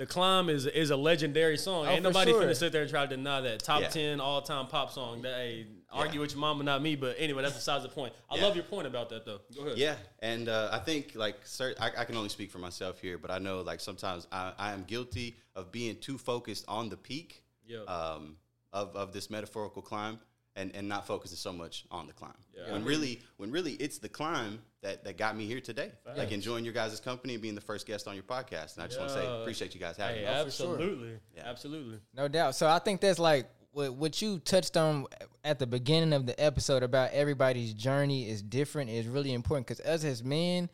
The 0.00 0.06
climb 0.06 0.48
is 0.48 0.64
is 0.64 0.88
a 0.88 0.96
legendary 0.96 1.58
song. 1.58 1.84
Oh, 1.86 1.90
ain't 1.90 2.02
nobody 2.02 2.30
sure. 2.30 2.42
finna 2.42 2.56
sit 2.56 2.72
there 2.72 2.80
and 2.80 2.90
try 2.90 3.04
to 3.04 3.16
deny 3.16 3.42
that 3.42 3.58
top 3.62 3.82
Yeah. 3.82 3.88
ten 3.88 4.18
all 4.18 4.40
time 4.40 4.66
pop 4.66 4.90
song. 4.90 5.20
That 5.20 5.34
hey, 5.34 5.66
argue 5.92 6.20
with 6.22 6.30
your 6.30 6.40
mama, 6.40 6.64
not 6.64 6.80
me. 6.80 6.96
But 6.96 7.16
anyway, 7.18 7.42
that's 7.42 7.56
besides 7.56 7.82
the 7.84 7.90
point. 7.90 8.14
I 8.30 8.36
Yeah. 8.36 8.44
love 8.46 8.56
your 8.56 8.64
point 8.64 8.86
about 8.86 9.10
that 9.10 9.26
though. 9.26 9.40
Go 9.54 9.66
ahead. 9.66 9.76
Yeah, 9.76 9.96
and 10.20 10.48
uh, 10.48 10.70
I 10.72 10.78
think 10.78 11.14
like 11.16 11.44
cert- 11.44 11.78
I, 11.78 11.90
I 11.98 12.04
can 12.06 12.16
only 12.16 12.30
speak 12.30 12.50
for 12.50 12.56
myself 12.56 12.98
here, 12.98 13.18
but 13.18 13.30
I 13.30 13.38
know 13.40 13.60
like 13.60 13.78
sometimes 13.78 14.26
I, 14.32 14.54
I 14.58 14.72
am 14.72 14.84
guilty 14.84 15.36
of 15.54 15.70
being 15.70 15.96
too 15.98 16.16
focused 16.16 16.64
on 16.66 16.88
the 16.88 16.96
peak 16.96 17.42
um, 17.86 18.36
of 18.72 18.96
of 18.96 19.12
this 19.12 19.28
metaphorical 19.28 19.82
climb, 19.82 20.18
and 20.56 20.74
and 20.74 20.88
not 20.88 21.06
focusing 21.06 21.36
so 21.36 21.52
much 21.52 21.84
on 21.90 22.06
the 22.06 22.12
climb. 22.12 22.32
Yeah. 22.54 22.72
When 22.72 22.84
really, 22.84 23.22
when 23.36 23.50
really, 23.52 23.72
it's 23.74 23.98
the 23.98 24.08
climb 24.08 24.58
that 24.82 25.04
that 25.04 25.16
got 25.16 25.36
me 25.36 25.46
here 25.46 25.60
today. 25.60 25.92
Like 26.16 26.32
enjoying 26.32 26.64
your 26.64 26.74
guys' 26.74 26.98
company 27.00 27.34
and 27.34 27.42
being 27.42 27.54
the 27.54 27.60
first 27.60 27.86
guest 27.86 28.08
on 28.08 28.14
your 28.14 28.24
podcast. 28.24 28.74
And 28.74 28.82
I 28.84 28.86
just 28.86 28.98
want 28.98 29.10
to 29.12 29.16
say 29.16 29.26
appreciate 29.42 29.74
you 29.74 29.80
guys 29.80 29.96
having 29.96 30.16
Hey, 30.16 30.22
me. 30.22 30.44
for 30.44 30.50
sure. 30.50 30.72
absolutely, 30.74 31.18
Yeah. 31.36 31.42
absolutely. 31.46 31.98
No 32.14 32.28
doubt. 32.28 32.54
So 32.56 32.68
I 32.68 32.78
think 32.80 33.00
that's 33.00 33.18
like 33.18 33.48
what 33.72 33.94
what 33.94 34.20
you 34.20 34.38
touched 34.40 34.76
on 34.76 35.06
at 35.44 35.58
the 35.58 35.66
beginning 35.66 36.12
of 36.12 36.26
the 36.26 36.38
episode 36.42 36.82
about 36.82 37.12
everybody's 37.12 37.72
journey 37.72 38.28
is 38.28 38.42
different 38.42 38.90
is 38.90 39.06
really 39.06 39.32
important 39.32 39.66
because 39.68 39.84
us 39.86 40.04
as 40.04 40.24
men, 40.24 40.68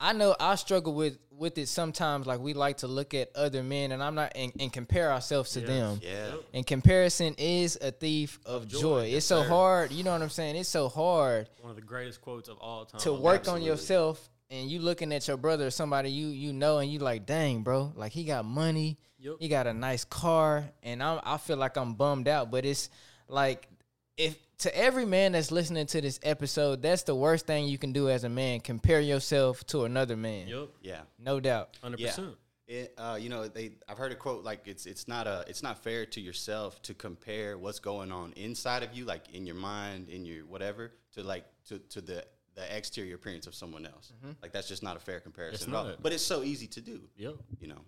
I 0.00 0.12
know 0.12 0.34
I 0.38 0.54
struggle 0.54 0.94
with 0.94 1.18
with 1.30 1.56
it 1.58 1.68
sometimes. 1.68 2.26
Like 2.26 2.40
we 2.40 2.52
like 2.54 2.78
to 2.78 2.86
look 2.88 3.14
at 3.14 3.30
other 3.34 3.62
men, 3.62 3.92
and 3.92 4.02
I'm 4.02 4.14
not 4.14 4.32
and, 4.34 4.52
and 4.60 4.72
compare 4.72 5.12
ourselves 5.12 5.52
to 5.52 5.60
Yes. 5.60 5.68
them. 5.68 6.00
Yeah. 6.02 6.30
And 6.54 6.66
comparison 6.66 7.34
is 7.38 7.76
a 7.80 7.90
thief 7.90 8.38
of, 8.46 8.66
joy. 8.68 8.80
joy. 8.80 9.04
Yes, 9.06 9.16
It's 9.18 9.26
so 9.26 9.42
sir. 9.42 9.48
hard. 9.48 9.92
You 9.92 10.04
know 10.04 10.12
what 10.12 10.22
I'm 10.22 10.30
saying? 10.30 10.56
It's 10.56 10.68
so 10.68 10.88
hard 10.88 11.48
One 11.60 11.70
of 11.70 11.76
the 11.76 11.82
greatest 11.82 12.20
quotes 12.20 12.48
of 12.48 12.58
all 12.58 12.84
time. 12.86 13.00
to 13.02 13.12
work 13.12 13.48
on 13.48 13.62
yourself 13.62 14.28
and 14.50 14.70
you 14.70 14.78
looking 14.80 15.12
at 15.12 15.26
your 15.28 15.36
brother 15.36 15.66
or 15.66 15.70
somebody 15.70 16.10
you 16.10 16.28
you 16.28 16.52
know 16.54 16.78
and 16.78 16.90
you 16.90 16.98
like 17.00 17.26
dang 17.26 17.62
bro 17.62 17.92
like 17.96 18.12
he 18.12 18.24
got 18.24 18.44
money 18.46 18.96
Yep. 19.18 19.34
he 19.40 19.48
got 19.48 19.66
a 19.66 19.74
nice 19.74 20.04
car 20.04 20.64
and 20.82 21.02
I 21.02 21.20
I 21.22 21.36
feel 21.36 21.58
like 21.58 21.76
I'm 21.76 21.92
bummed 21.94 22.28
out 22.28 22.50
but 22.50 22.64
it's 22.64 22.88
like 23.28 23.68
if 24.16 24.36
to 24.58 24.76
every 24.76 25.06
man 25.06 25.32
that's 25.32 25.50
listening 25.50 25.86
to 25.86 26.00
this 26.00 26.18
episode 26.22 26.82
that's 26.82 27.02
the 27.04 27.14
worst 27.14 27.46
thing 27.46 27.66
you 27.68 27.78
can 27.78 27.92
do 27.92 28.08
as 28.08 28.24
a 28.24 28.28
man 28.28 28.60
compare 28.60 29.00
yourself 29.00 29.64
to 29.66 29.84
another 29.84 30.16
man 30.16 30.48
Yep. 30.48 30.68
Yeah. 30.82 31.00
no 31.18 31.40
doubt 31.40 31.76
Hundred 31.82 32.00
Yeah. 32.00 32.08
percent. 32.08 32.34
It, 32.70 32.92
uh, 32.98 33.16
you 33.18 33.30
know, 33.30 33.48
they. 33.48 33.70
I've 33.88 33.96
heard 33.96 34.12
a 34.12 34.14
quote 34.14 34.44
like 34.44 34.68
it's 34.68 34.84
it's 34.84 35.08
not 35.08 35.26
a 35.26 35.42
it's 35.48 35.62
not 35.62 35.82
fair 35.82 36.04
to 36.04 36.20
yourself 36.20 36.82
to 36.82 36.92
compare 36.92 37.56
what's 37.56 37.78
going 37.78 38.12
on 38.12 38.34
inside 38.36 38.82
of 38.82 38.92
you, 38.92 39.06
like 39.06 39.30
in 39.32 39.46
your 39.46 39.54
mind, 39.56 40.10
in 40.10 40.26
your 40.26 40.44
whatever, 40.44 40.92
to 41.14 41.22
like 41.22 41.46
to 41.68 41.78
to 41.78 42.02
the 42.02 42.26
the 42.56 42.76
exterior 42.76 43.14
appearance 43.14 43.46
of 43.46 43.54
someone 43.54 43.86
else. 43.86 44.12
Like 44.42 44.52
that's 44.52 44.68
just 44.68 44.82
not 44.82 44.98
a 44.98 45.00
fair 45.00 45.18
comparison 45.18 45.54
It's 45.54 45.66
at 45.68 45.74
all. 45.74 45.94
But 46.02 46.12
it's 46.12 46.22
so 46.22 46.42
easy 46.42 46.66
to 46.66 46.82
do. 46.82 47.00
Yep. 47.16 47.36
You 47.58 47.68
know. 47.68 47.80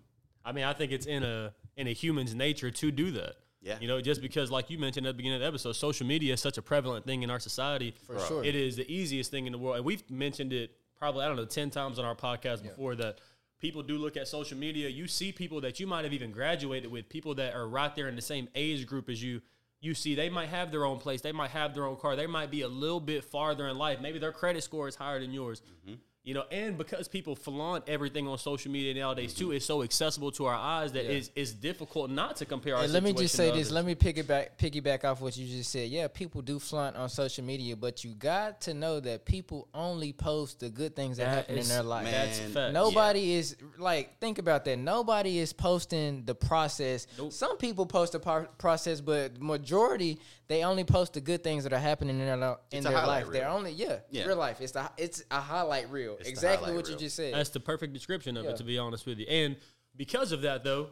I 0.43 0.51
mean, 0.51 0.63
I 0.63 0.73
think 0.73 0.91
it's 0.91 1.05
in 1.05 1.21
a 1.21 1.53
in 1.77 1.85
a 1.85 1.93
human's 1.93 2.33
nature 2.33 2.71
to 2.71 2.89
do 2.91 3.11
that. 3.11 3.35
Yeah. 3.61 3.77
You 3.79 3.87
know, 3.87 4.01
just 4.01 4.21
because, 4.21 4.49
like 4.49 4.69
you 4.69 4.79
mentioned 4.79 5.05
at 5.05 5.11
the 5.11 5.17
beginning 5.17 5.35
of 5.35 5.41
the 5.41 5.47
episode, 5.47 5.73
social 5.73 6.07
media 6.07 6.33
is 6.33 6.41
such 6.41 6.57
a 6.57 6.61
prevalent 6.61 7.05
thing 7.05 7.23
in 7.23 7.29
our 7.29 7.39
society. 7.39 7.93
For 8.07 8.19
sure. 8.19 8.43
It 8.43 8.55
is 8.55 8.75
the 8.75 8.91
easiest 8.91 9.29
thing 9.29 9.45
in 9.45 9.51
the 9.51 9.57
world. 9.57 9.77
And 9.77 9.85
we've 9.85 10.09
mentioned 10.09 10.51
it 10.51 10.71
probably, 10.97 11.23
I 11.23 11.27
don't 11.27 11.37
know, 11.37 11.45
10 11.45 11.69
times 11.69 11.99
on 11.99 12.05
our 12.05 12.15
podcast 12.15 12.63
before 12.63 12.95
that 12.95 13.19
people 13.59 13.83
do 13.83 13.97
look 13.97 14.17
at 14.17 14.27
social 14.27 14.57
media. 14.57 14.89
You 14.89 15.07
see 15.07 15.31
people 15.31 15.61
that 15.61 15.79
you 15.79 15.85
might 15.85 16.03
have 16.03 16.13
even 16.13 16.31
graduated 16.31 16.91
with, 16.91 17.07
people 17.07 17.35
that 17.35 17.53
are 17.53 17.67
right 17.67 17.95
there 17.95 18.07
in 18.07 18.15
the 18.15 18.21
same 18.21 18.49
age 18.55 18.87
group 18.87 19.09
as 19.09 19.21
you. 19.23 19.41
You 19.79 19.95
see, 19.95 20.13
they 20.13 20.29
might 20.29 20.49
have 20.49 20.71
their 20.71 20.85
own 20.85 20.99
place. 20.99 21.21
They 21.21 21.31
might 21.31 21.49
have 21.51 21.73
their 21.73 21.85
own 21.85 21.95
car. 21.95 22.15
They 22.15 22.27
might 22.27 22.51
be 22.51 22.61
a 22.61 22.67
little 22.67 22.99
bit 22.99 23.23
farther 23.23 23.67
in 23.67 23.77
life. 23.77 23.99
Maybe 23.99 24.19
their 24.19 24.31
credit 24.31 24.63
score 24.63 24.87
is 24.87 24.95
higher 24.95 25.19
than 25.19 25.31
yours. 25.31 25.61
Mm-hmm. 25.61 25.95
You 26.23 26.35
know, 26.35 26.43
and 26.51 26.77
because 26.77 27.07
people 27.07 27.35
flaunt 27.35 27.85
everything 27.89 28.27
on 28.27 28.37
social 28.37 28.71
media 28.71 28.93
nowadays 28.93 29.33
too, 29.33 29.53
it's 29.53 29.65
so 29.65 29.81
accessible 29.81 30.31
to 30.33 30.45
our 30.45 30.53
eyes 30.53 30.91
that 30.91 31.05
it's, 31.11 31.31
it's 31.35 31.51
difficult 31.51 32.11
not 32.11 32.35
to 32.35 32.45
compare 32.45 32.75
our 32.75 32.83
And 32.83 32.93
let 32.93 33.01
me 33.01 33.11
just 33.11 33.33
say 33.35 33.45
this. 33.45 33.53
others. 33.53 33.71
Let 33.71 33.85
me 33.85 33.95
piggyback 33.95 34.49
piggyback 34.59 35.03
off 35.03 35.19
what 35.19 35.35
you 35.35 35.47
just 35.47 35.71
said. 35.71 35.89
Yeah, 35.89 36.07
people 36.07 36.43
do 36.43 36.59
flaunt 36.59 36.95
on 36.95 37.09
social 37.09 37.43
media, 37.43 37.75
but 37.75 38.03
you 38.03 38.13
got 38.13 38.61
to 38.61 38.75
know 38.75 38.99
that 38.99 39.25
people 39.25 39.67
only 39.73 40.13
post 40.13 40.59
the 40.59 40.69
good 40.69 40.95
things 40.95 41.17
that, 41.17 41.23
That 41.25 41.35
happen 41.37 41.57
in 41.57 41.67
their 41.67 41.81
life. 41.81 42.05
That's 42.05 42.39
a 42.39 42.43
fact. 42.43 42.73
Nobody 42.73 43.33
is 43.33 43.55
like 43.79 44.19
think 44.19 44.37
about 44.37 44.63
that. 44.65 44.77
Nobody 44.77 45.39
is 45.39 45.53
posting 45.53 46.23
the 46.25 46.35
process. 46.35 47.07
Nope. 47.17 47.31
Some 47.33 47.57
people 47.57 47.87
post 47.87 48.11
the 48.11 48.19
par- 48.19 48.47
process, 48.59 49.01
but 49.01 49.41
majority 49.41 50.19
they 50.47 50.65
only 50.65 50.83
post 50.83 51.13
the 51.13 51.21
good 51.21 51.43
things 51.45 51.63
that 51.63 51.71
are 51.71 51.79
happening 51.79 52.19
in 52.19 52.25
their 52.25 52.35
in 52.35 52.55
It's 52.71 52.83
their 52.85 52.93
highlight 52.95 53.23
life. 53.23 53.33
They're 53.33 53.47
only 53.49 53.71
yeah, 53.71 53.99
Yeah. 54.11 54.25
real 54.25 54.35
life. 54.37 54.59
It's 54.61 54.73
the 54.73 54.91
it's 54.97 55.23
a 55.31 55.39
highlight 55.39 55.89
reel. 55.89 56.10
It's 56.19 56.29
exactly 56.29 56.67
highlight 56.71 56.83
what 56.83 56.89
you 56.91 56.97
just 56.97 57.15
said. 57.15 57.33
That's 57.33 57.49
the 57.49 57.59
perfect 57.59 57.93
description 57.93 58.37
of 58.37 58.45
Yeah. 58.45 58.51
it, 58.51 58.57
to 58.57 58.63
be 58.63 58.77
honest 58.77 59.05
with 59.05 59.19
you. 59.19 59.25
And 59.27 59.55
because 59.95 60.31
of 60.31 60.41
that, 60.41 60.63
though, 60.63 60.89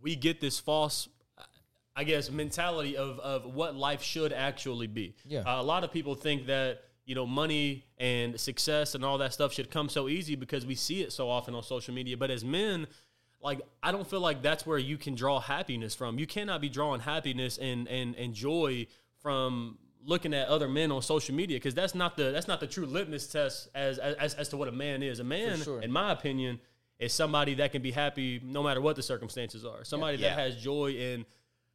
we 0.00 0.14
get 0.16 0.40
this 0.40 0.58
false, 0.60 1.08
I 1.96 2.04
guess, 2.04 2.30
mentality 2.30 2.96
of 2.96 3.18
of 3.20 3.44
what 3.54 3.74
life 3.74 4.02
should 4.02 4.32
actually 4.32 4.86
be. 4.86 5.14
Yeah. 5.26 5.40
Uh, 5.40 5.60
a 5.60 5.64
lot 5.64 5.84
of 5.84 5.92
people 5.92 6.14
think 6.14 6.46
that 6.46 6.82
you 7.04 7.14
know 7.14 7.26
money 7.26 7.84
and 7.98 8.38
success 8.38 8.94
and 8.94 9.04
all 9.04 9.18
that 9.18 9.32
stuff 9.32 9.52
should 9.52 9.70
come 9.70 9.88
so 9.88 10.08
easy 10.08 10.34
because 10.36 10.66
we 10.66 10.74
see 10.74 11.02
it 11.02 11.12
so 11.12 11.28
often 11.28 11.54
on 11.54 11.62
social 11.62 11.94
media. 11.94 12.16
But 12.16 12.30
as 12.30 12.44
men, 12.44 12.86
like 13.40 13.60
I 13.82 13.92
don't 13.92 14.08
feel 14.08 14.20
like 14.20 14.42
that's 14.42 14.66
where 14.66 14.78
you 14.78 14.96
can 14.98 15.14
draw 15.14 15.40
happiness 15.40 15.94
from. 15.94 16.18
You 16.18 16.26
cannot 16.26 16.60
be 16.60 16.68
drawing 16.68 17.00
happiness 17.00 17.58
and 17.58 17.88
and 17.88 18.14
and 18.14 18.34
joy 18.34 18.86
from 19.22 19.78
looking 20.08 20.32
at 20.32 20.48
other 20.48 20.68
men 20.68 20.90
on 20.90 21.02
social 21.02 21.34
media 21.34 21.56
because 21.56 21.74
that's 21.74 21.94
not 21.94 22.16
the 22.16 22.30
that's 22.32 22.48
not 22.48 22.60
the 22.60 22.66
true 22.66 22.86
litmus 22.86 23.26
test 23.26 23.68
as 23.74 23.98
as 23.98 24.34
as 24.34 24.48
to 24.48 24.56
what 24.56 24.66
a 24.68 24.72
man 24.72 25.02
is. 25.02 25.20
A 25.20 25.24
man, 25.24 25.58
sure. 25.58 25.80
in 25.82 25.92
my 25.92 26.10
opinion, 26.12 26.58
is 26.98 27.12
somebody 27.12 27.54
that 27.54 27.72
can 27.72 27.82
be 27.82 27.90
happy 27.90 28.40
no 28.42 28.62
matter 28.62 28.80
what 28.80 28.96
the 28.96 29.02
circumstances 29.02 29.64
are. 29.64 29.84
Somebody 29.84 30.16
Yeah. 30.18 30.30
that 30.34 30.38
has 30.38 30.56
joy 30.56 30.92
in 30.92 31.26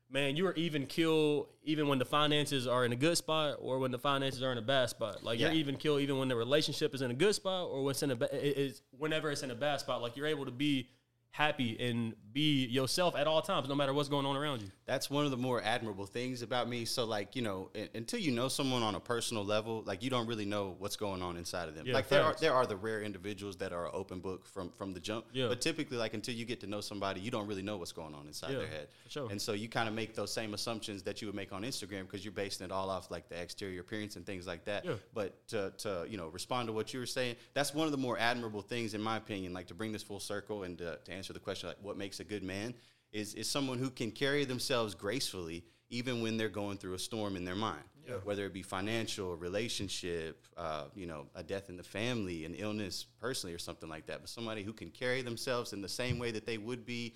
man, 0.09 0.35
you 0.35 0.45
are 0.47 0.53
even 0.53 0.85
kill 0.85 1.47
even 1.63 1.87
when 1.87 1.97
the 1.99 2.05
finances 2.05 2.67
are 2.67 2.85
in 2.85 2.91
a 2.91 2.95
good 2.95 3.17
spot 3.17 3.57
or 3.59 3.79
when 3.79 3.89
the 3.91 3.97
finances 3.97 4.43
are 4.43 4.51
in 4.51 4.57
a 4.57 4.61
bad 4.61 4.89
spot. 4.89 5.23
Like 5.23 5.39
Yeah. 5.39 5.47
you're 5.47 5.55
even 5.55 5.75
kill 5.77 5.99
even 5.99 6.17
when 6.17 6.27
the 6.27 6.35
relationship 6.35 6.93
is 6.93 7.01
in 7.01 7.09
a 7.11 7.15
good 7.15 7.33
spot 7.35 7.69
or 7.71 7.83
when 7.83 7.91
it's 7.91 8.03
in 8.03 8.11
a 8.11 8.15
ba- 8.15 8.29
it's 8.31 8.81
whenever 8.97 9.31
it's 9.31 9.43
in 9.43 9.51
a 9.51 9.55
bad 9.55 9.79
spot. 9.79 10.01
Like 10.01 10.15
you're 10.17 10.27
able 10.27 10.45
to 10.45 10.51
be 10.51 10.87
happy 11.33 11.75
and 11.79 12.13
be 12.31 12.65
yourself 12.67 13.15
at 13.15 13.25
all 13.27 13.41
times, 13.41 13.67
no 13.67 13.73
matter 13.75 13.91
what's 13.93 14.07
going 14.09 14.25
on 14.25 14.35
around 14.35 14.61
you. 14.61 14.67
that's 14.85 15.09
one 15.09 15.25
of 15.25 15.31
the 15.31 15.37
more 15.37 15.61
admirable 15.63 16.05
things 16.05 16.41
about 16.43 16.69
me. 16.69 16.85
So, 16.85 17.05
like, 17.05 17.35
you 17.35 17.41
know, 17.41 17.69
until 17.95 18.19
you 18.19 18.31
know 18.31 18.47
someone 18.47 18.83
on 18.83 18.93
a 18.95 18.99
personal 18.99 19.43
level, 19.43 19.81
like, 19.85 20.03
you 20.03 20.11
don't 20.11 20.27
really 20.27 20.45
know 20.45 20.75
what's 20.77 20.95
going 20.95 21.21
on 21.23 21.37
inside 21.37 21.69
of 21.69 21.75
them. 21.75 21.85
Yeah, 21.87 21.93
like, 21.95 22.07
there 22.09 22.23
are 22.23 22.35
there 22.39 22.53
are 22.53 22.65
the 22.67 22.75
rare 22.75 23.01
individuals 23.01 23.57
that 23.57 23.73
are 23.73 23.93
open 23.93 24.19
book 24.19 24.45
from 24.45 24.69
from 24.71 24.93
the 24.93 24.99
jump. 24.99 25.25
Yeah. 25.33 25.47
But 25.47 25.59
typically, 25.61 25.97
like, 25.97 26.13
until 26.13 26.35
you 26.35 26.45
get 26.45 26.59
to 26.61 26.67
know 26.67 26.81
somebody, 26.81 27.19
you 27.19 27.31
don't 27.31 27.47
really 27.47 27.61
know 27.63 27.77
what's 27.77 27.91
going 27.91 28.13
on 28.13 28.27
inside 28.27 28.51
Yeah, 28.51 28.57
their 28.59 28.67
head. 28.67 28.87
sure. 29.09 29.27
And 29.31 29.41
so 29.41 29.53
you 29.53 29.67
kind 29.69 29.87
of 29.89 29.95
make 29.95 30.13
those 30.15 30.31
same 30.31 30.53
assumptions 30.53 31.01
that 31.03 31.21
you 31.21 31.27
would 31.27 31.35
make 31.35 31.51
on 31.51 31.63
Instagram 31.63 32.01
because 32.03 32.23
you're 32.23 32.31
basing 32.31 32.65
it 32.65 32.71
all 32.71 32.89
off 32.91 33.09
like 33.09 33.27
the 33.29 33.39
exterior 33.41 33.81
appearance 33.81 34.17
and 34.17 34.25
things 34.25 34.45
like 34.45 34.65
that. 34.65 34.85
Yeah. 34.85 34.93
But 35.15 35.47
to, 35.49 35.71
to 35.79 36.05
you 36.07 36.17
know 36.17 36.27
respond 36.27 36.67
to 36.67 36.73
what 36.73 36.93
you 36.93 36.99
were 36.99 37.05
saying, 37.07 37.37
that's 37.55 37.73
one 37.73 37.85
of 37.85 37.91
the 37.91 37.97
more 37.97 38.17
admirable 38.19 38.61
things 38.61 38.93
in 38.95 39.01
my 39.01 39.17
opinion. 39.17 39.53
Like 39.53 39.67
to 39.67 39.73
bring 39.75 39.91
this 39.91 40.03
full 40.03 40.19
circle 40.19 40.63
and 40.63 40.77
to, 40.79 40.97
to 41.05 41.11
answer 41.11 41.22
the 41.31 41.39
question 41.39 41.69
like 41.69 41.77
what 41.81 41.95
makes 41.95 42.19
a 42.19 42.25
good 42.25 42.43
man 42.43 42.73
is 43.13 43.33
is 43.35 43.49
someone 43.49 43.77
who 43.77 43.89
can 43.89 44.11
carry 44.11 44.43
themselves 44.43 44.93
gracefully 44.95 45.63
even 45.93 46.23
when 46.23 46.37
they're 46.37 46.49
going 46.49 46.77
through 46.77 46.95
a 46.95 46.99
storm 46.99 47.35
in 47.35 47.45
their 47.45 47.55
mind. 47.55 47.83
Whether 48.25 48.45
it 48.45 48.51
be 48.51 48.63
financial, 48.63 49.35
relationship, 49.37 50.45
uh, 50.57 50.85
you 50.93 51.05
know, 51.05 51.27
a 51.35 51.43
death 51.43 51.69
in 51.69 51.77
the 51.77 51.83
family, 51.83 52.43
an 52.43 52.53
illness 52.55 53.05
personally, 53.21 53.53
or 53.53 53.59
something 53.59 53.87
like 53.87 54.07
that. 54.07 54.19
But 54.19 54.29
somebody 54.29 54.61
who 54.63 54.73
can 54.73 54.89
carry 54.89 55.21
themselves 55.21 55.71
in 55.71 55.81
the 55.81 55.87
same 55.87 56.19
way 56.19 56.31
that 56.31 56.45
they 56.45 56.57
would 56.57 56.85
be 56.85 57.13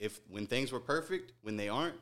if 0.00 0.20
when 0.28 0.46
things 0.46 0.72
were 0.72 0.80
perfect, 0.80 1.34
when 1.42 1.56
they 1.56 1.68
aren't. 1.68 1.94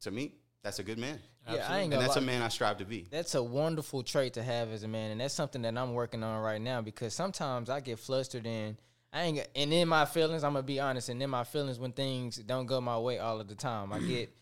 To 0.00 0.10
me, 0.10 0.32
that's 0.62 0.78
a 0.78 0.82
good 0.82 0.98
man. 0.98 1.20
Yeah, 1.46 1.66
I 1.68 1.76
ain't 1.76 1.84
And 1.84 1.92
gonna 1.92 2.06
that's 2.06 2.16
a 2.16 2.20
man 2.20 2.42
I 2.42 2.48
strive 2.48 2.78
to 2.78 2.84
be. 2.84 3.06
That's 3.10 3.34
a 3.34 3.42
wonderful 3.42 4.02
trait 4.02 4.32
to 4.34 4.42
have 4.42 4.70
as 4.72 4.82
a 4.82 4.88
man, 4.88 5.10
and 5.12 5.20
that's 5.20 5.34
something 5.34 5.62
that 5.62 5.76
I'm 5.76 5.94
working 5.94 6.24
on 6.24 6.42
right 6.42 6.60
now 6.60 6.80
because 6.80 7.14
sometimes 7.14 7.70
I 7.70 7.80
get 7.80 7.98
flustered 7.98 8.46
and 8.46 8.76
I 9.12 9.22
ain't, 9.22 9.48
and 9.56 9.72
in 9.72 9.88
my 9.88 10.04
feelings, 10.04 10.44
I'm 10.44 10.52
gonna 10.52 10.62
be 10.62 10.78
honest, 10.78 11.08
and 11.08 11.20
in 11.22 11.30
my 11.30 11.44
feelings 11.44 11.78
when 11.78 11.92
things 11.92 12.36
don't 12.36 12.66
go 12.66 12.80
my 12.80 12.98
way 12.98 13.18
all 13.18 13.40
of 13.40 13.48
the 13.48 13.54
time, 13.54 13.92
I 13.92 13.98
get 14.06 14.32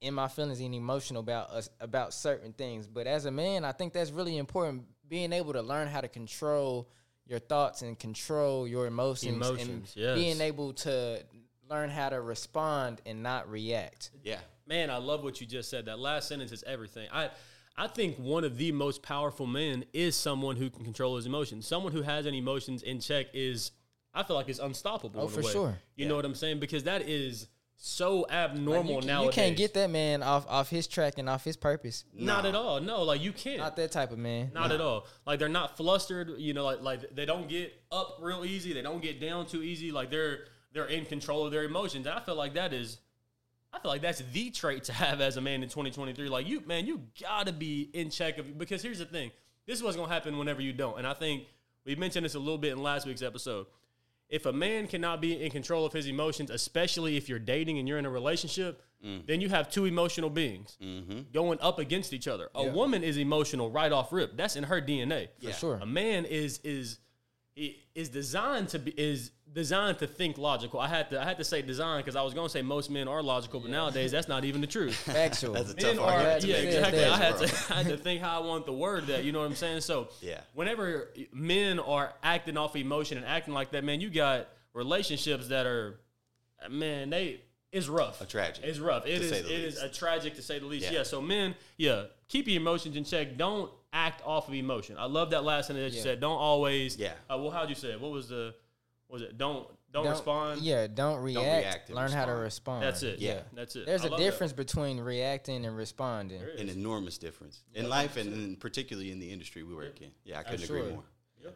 in 0.00 0.14
my 0.14 0.28
feelings 0.28 0.60
and 0.60 0.74
emotional 0.74 1.20
about 1.20 1.50
us 1.50 1.68
about 1.80 2.14
certain 2.14 2.52
things. 2.52 2.86
But 2.86 3.06
as 3.06 3.24
a 3.24 3.30
man, 3.30 3.64
I 3.64 3.72
think 3.72 3.92
that's 3.92 4.10
really 4.10 4.36
important, 4.36 4.84
being 5.08 5.32
able 5.32 5.52
to 5.54 5.62
learn 5.62 5.88
how 5.88 6.00
to 6.00 6.08
control 6.08 6.88
your 7.26 7.40
thoughts 7.40 7.82
and 7.82 7.98
control 7.98 8.68
your 8.68 8.86
emotions, 8.86 9.34
Emotions, 9.34 9.92
and 9.96 9.96
yes. 9.96 10.14
being 10.14 10.40
able 10.40 10.72
to 10.72 11.20
learn 11.68 11.90
how 11.90 12.08
to 12.08 12.20
respond 12.20 13.02
and 13.04 13.22
not 13.22 13.50
react. 13.50 14.10
Yeah. 14.22 14.38
Man, 14.68 14.90
I 14.90 14.98
love 14.98 15.24
what 15.24 15.40
you 15.40 15.46
just 15.46 15.68
said. 15.68 15.86
That 15.86 15.98
last 15.98 16.28
sentence 16.28 16.52
is 16.52 16.62
everything. 16.64 17.08
I 17.12 17.30
I 17.76 17.88
think 17.88 18.16
one 18.18 18.44
of 18.44 18.56
the 18.56 18.72
most 18.72 19.02
powerful 19.02 19.46
men 19.46 19.84
is 19.92 20.16
someone 20.16 20.56
who 20.56 20.70
can 20.70 20.84
control 20.84 21.16
his 21.16 21.26
emotions. 21.26 21.66
Someone 21.66 21.92
who 21.92 22.02
has 22.02 22.26
any 22.26 22.38
emotions 22.38 22.82
in 22.82 23.00
check 23.00 23.26
is 23.34 23.72
I 24.16 24.22
feel 24.22 24.34
like 24.34 24.48
it's 24.48 24.58
unstoppable. 24.58 25.20
Oh, 25.20 25.24
in 25.26 25.30
a 25.30 25.34
for 25.34 25.42
way. 25.42 25.52
sure. 25.52 25.78
You 25.94 26.08
know 26.08 26.16
what 26.16 26.24
I'm 26.24 26.34
saying? 26.34 26.58
Because 26.58 26.84
that 26.84 27.02
is 27.02 27.48
so 27.76 28.26
abnormal 28.30 29.00
can- 29.00 29.06
nowadays. 29.06 29.36
you 29.36 29.42
can't 29.42 29.56
get 29.56 29.74
that 29.74 29.90
man 29.90 30.22
off 30.22 30.46
off 30.48 30.70
his 30.70 30.86
track 30.86 31.18
and 31.18 31.28
off 31.28 31.44
his 31.44 31.56
purpose. 31.56 32.04
Not 32.14 32.46
at 32.46 32.54
all. 32.54 32.80
No, 32.80 33.02
like 33.02 33.20
you 33.20 33.32
can't. 33.32 33.58
Not 33.58 33.76
that 33.76 33.92
type 33.92 34.12
of 34.12 34.18
man. 34.18 34.50
Not 34.54 34.72
at 34.72 34.80
all. 34.80 35.06
Like 35.26 35.38
they're 35.38 35.48
not 35.50 35.76
flustered. 35.76 36.30
You 36.38 36.54
know, 36.54 36.64
like 36.64 36.80
like 36.80 37.14
they 37.14 37.26
don't 37.26 37.48
get 37.48 37.74
up 37.92 38.18
real 38.22 38.44
easy. 38.44 38.72
They 38.72 38.82
don't 38.82 39.02
get 39.02 39.20
down 39.20 39.46
too 39.46 39.62
easy. 39.62 39.92
Like 39.92 40.10
they're 40.10 40.46
they're 40.72 40.86
in 40.86 41.04
control 41.04 41.44
of 41.44 41.52
their 41.52 41.64
emotions. 41.64 42.06
And 42.06 42.14
I 42.14 42.20
feel 42.20 42.34
like 42.34 42.54
that 42.54 42.72
is, 42.72 42.98
I 43.72 43.78
feel 43.78 43.90
like 43.90 44.02
that's 44.02 44.22
the 44.32 44.50
trait 44.50 44.84
to 44.84 44.92
have 44.92 45.20
as 45.20 45.36
a 45.36 45.40
man 45.40 45.62
in 45.62 45.68
2023. 45.68 46.28
Like 46.28 46.48
you, 46.48 46.62
man, 46.66 46.86
you 46.86 47.02
gotta 47.20 47.52
be 47.52 47.90
in 47.92 48.10
check 48.10 48.38
of 48.38 48.56
because 48.58 48.82
here's 48.82 48.98
the 48.98 49.04
thing. 49.04 49.30
This 49.66 49.76
is 49.76 49.82
what's 49.82 49.96
gonna 49.96 50.12
happen 50.12 50.38
whenever 50.38 50.62
you 50.62 50.72
don't. 50.72 50.96
And 50.96 51.06
I 51.06 51.12
think 51.12 51.44
we 51.84 51.94
mentioned 51.94 52.24
this 52.24 52.34
a 52.34 52.38
little 52.38 52.58
bit 52.58 52.72
in 52.72 52.82
last 52.82 53.06
week's 53.06 53.22
episode. 53.22 53.66
If 54.28 54.46
a 54.46 54.52
man 54.52 54.88
cannot 54.88 55.20
be 55.20 55.40
in 55.40 55.50
control 55.50 55.86
of 55.86 55.92
his 55.92 56.06
emotions, 56.06 56.50
especially 56.50 57.16
if 57.16 57.28
you're 57.28 57.38
dating 57.38 57.78
and 57.78 57.86
you're 57.86 57.98
in 57.98 58.06
a 58.06 58.10
relationship, 58.10 58.82
mm. 59.04 59.24
then 59.26 59.40
you 59.40 59.48
have 59.48 59.70
two 59.70 59.84
emotional 59.84 60.30
beings 60.30 60.76
mm-hmm. 60.82 61.20
going 61.32 61.58
up 61.60 61.78
against 61.78 62.12
each 62.12 62.26
other. 62.26 62.48
A 62.54 62.64
Yeah. 62.64 62.72
woman 62.72 63.04
is 63.04 63.16
emotional 63.18 63.70
right 63.70 63.92
off 63.92 64.12
rip. 64.12 64.36
That's 64.36 64.56
in 64.56 64.64
her 64.64 64.80
DNA. 64.80 65.28
Yeah. 65.38 65.52
sure. 65.52 65.78
A 65.80 65.86
man 65.86 66.24
is 66.24 66.58
is 66.64 66.98
is 67.94 68.08
designed 68.10 68.68
to 68.70 68.78
be 68.78 68.90
is 68.92 69.30
designed 69.52 69.98
to 70.00 70.06
think 70.06 70.38
logical. 70.38 70.80
I 70.80 70.88
had 70.88 71.10
to 71.10 71.20
I 71.20 71.24
had 71.24 71.38
to 71.38 71.44
say 71.44 71.62
design 71.62 72.00
because 72.00 72.16
I 72.16 72.22
was 72.22 72.34
going 72.34 72.46
to 72.46 72.50
say 72.52 72.62
most 72.62 72.90
men 72.90 73.08
are 73.08 73.22
logical, 73.22 73.60
but 73.60 73.70
nowadays 73.70 74.10
that's 74.12 74.28
not 74.28 74.44
even 74.44 74.60
the 74.60 74.66
truth. 74.66 74.94
Factual. 74.96 75.54
That's 75.54 75.72
a 75.72 75.76
Men 75.76 75.96
tough 75.96 76.04
are, 76.04 76.10
argument 76.12 76.40
to 76.42 76.48
yeah, 76.48 76.56
exactly. 76.56 76.98
that, 77.00 77.12
I 77.12 77.16
had 77.16 77.36
to 77.38 77.44
I 77.74 77.76
had 77.78 77.86
to 77.86 77.96
think 77.96 78.20
how 78.20 78.42
I 78.42 78.46
want 78.46 78.66
the 78.66 78.72
word 78.72 79.06
that. 79.06 79.24
You 79.24 79.32
know 79.32 79.40
what 79.40 79.46
I'm 79.46 79.54
saying? 79.54 79.80
So 79.80 80.08
Yeah. 80.20 80.40
whenever 80.54 81.10
men 81.32 81.78
are 81.78 82.12
acting 82.22 82.56
off 82.56 82.76
emotion 82.76 83.16
and 83.18 83.26
acting 83.26 83.54
like 83.54 83.70
that, 83.70 83.84
man, 83.84 84.00
you 84.00 84.10
got 84.10 84.48
relationships 84.74 85.48
that 85.48 85.64
are, 85.66 86.00
man, 86.70 87.10
they 87.10 87.40
it's 87.72 87.88
rough. 87.88 88.20
A 88.20 88.26
tragedy, 88.26 88.66
It's 88.68 88.78
rough. 88.78 89.06
It 89.06 89.18
to 89.18 89.24
is. 89.24 89.30
say 89.30 89.42
the 89.42 89.52
It 89.54 89.60
is 89.60 89.74
least. 89.82 89.84
a 89.96 89.98
tragic 89.98 90.34
to 90.36 90.42
say 90.42 90.58
the 90.58 90.66
least. 90.66 90.86
Yeah. 90.86 90.98
Yeah. 90.98 91.02
So 91.02 91.20
men, 91.20 91.54
yeah, 91.76 92.04
keep 92.28 92.46
your 92.46 92.60
emotions 92.60 92.96
in 92.96 93.04
check. 93.04 93.36
Don't 93.36 93.70
act 93.92 94.22
off 94.24 94.48
of 94.48 94.54
emotion. 94.54 94.96
I 94.98 95.06
love 95.06 95.30
that 95.30 95.44
last 95.44 95.66
sentence 95.66 95.92
that 95.92 95.96
you 95.96 96.02
said. 96.02 96.20
Don't 96.20 96.38
always. 96.38 96.96
Yeah. 96.96 97.12
Uh, 97.28 97.38
well, 97.38 97.50
how'd 97.50 97.68
you 97.68 97.74
say 97.74 97.88
it? 97.92 98.00
What 98.00 98.12
was 98.12 98.28
the? 98.28 98.54
What 99.08 99.20
was 99.20 99.22
it? 99.22 99.38
Don't 99.38 99.66
don't, 99.92 100.04
Don't- 100.04 100.12
respond. 100.12 100.60
Yeah, 100.60 100.88
don't 100.88 101.22
react. 101.22 101.64
react 101.64 101.88
and 101.88 101.96
learn 101.96 102.10
how 102.10 102.26
to 102.26 102.32
respond. 102.32 102.82
respond. 102.82 102.84
That's 102.84 103.02
it. 103.02 103.18
Yeah. 103.18 103.40
That's 103.54 103.76
it. 103.76 103.86
There's 103.86 104.02
I 104.04 104.08
a 104.08 104.10
love 104.10 104.18
that. 104.18 104.24
difference 104.24 104.52
between 104.52 105.00
reacting 105.00 105.64
and 105.64 105.74
responding. 105.76 106.42
An 106.58 106.68
enormous 106.68 107.16
difference 107.16 107.62
in 107.72 107.88
life 107.88 108.16
and, 108.18 108.32
and 108.32 108.60
particularly 108.60 109.10
in 109.12 109.18
the 109.18 109.30
industry 109.30 109.62
we 109.62 109.74
work 109.74 110.02
in. 110.02 110.10
Yeah, 110.24 110.40
I 110.40 110.42
couldn't 110.42 110.66
Sure. 110.66 110.78
agree 110.78 110.92
more. 110.92 111.04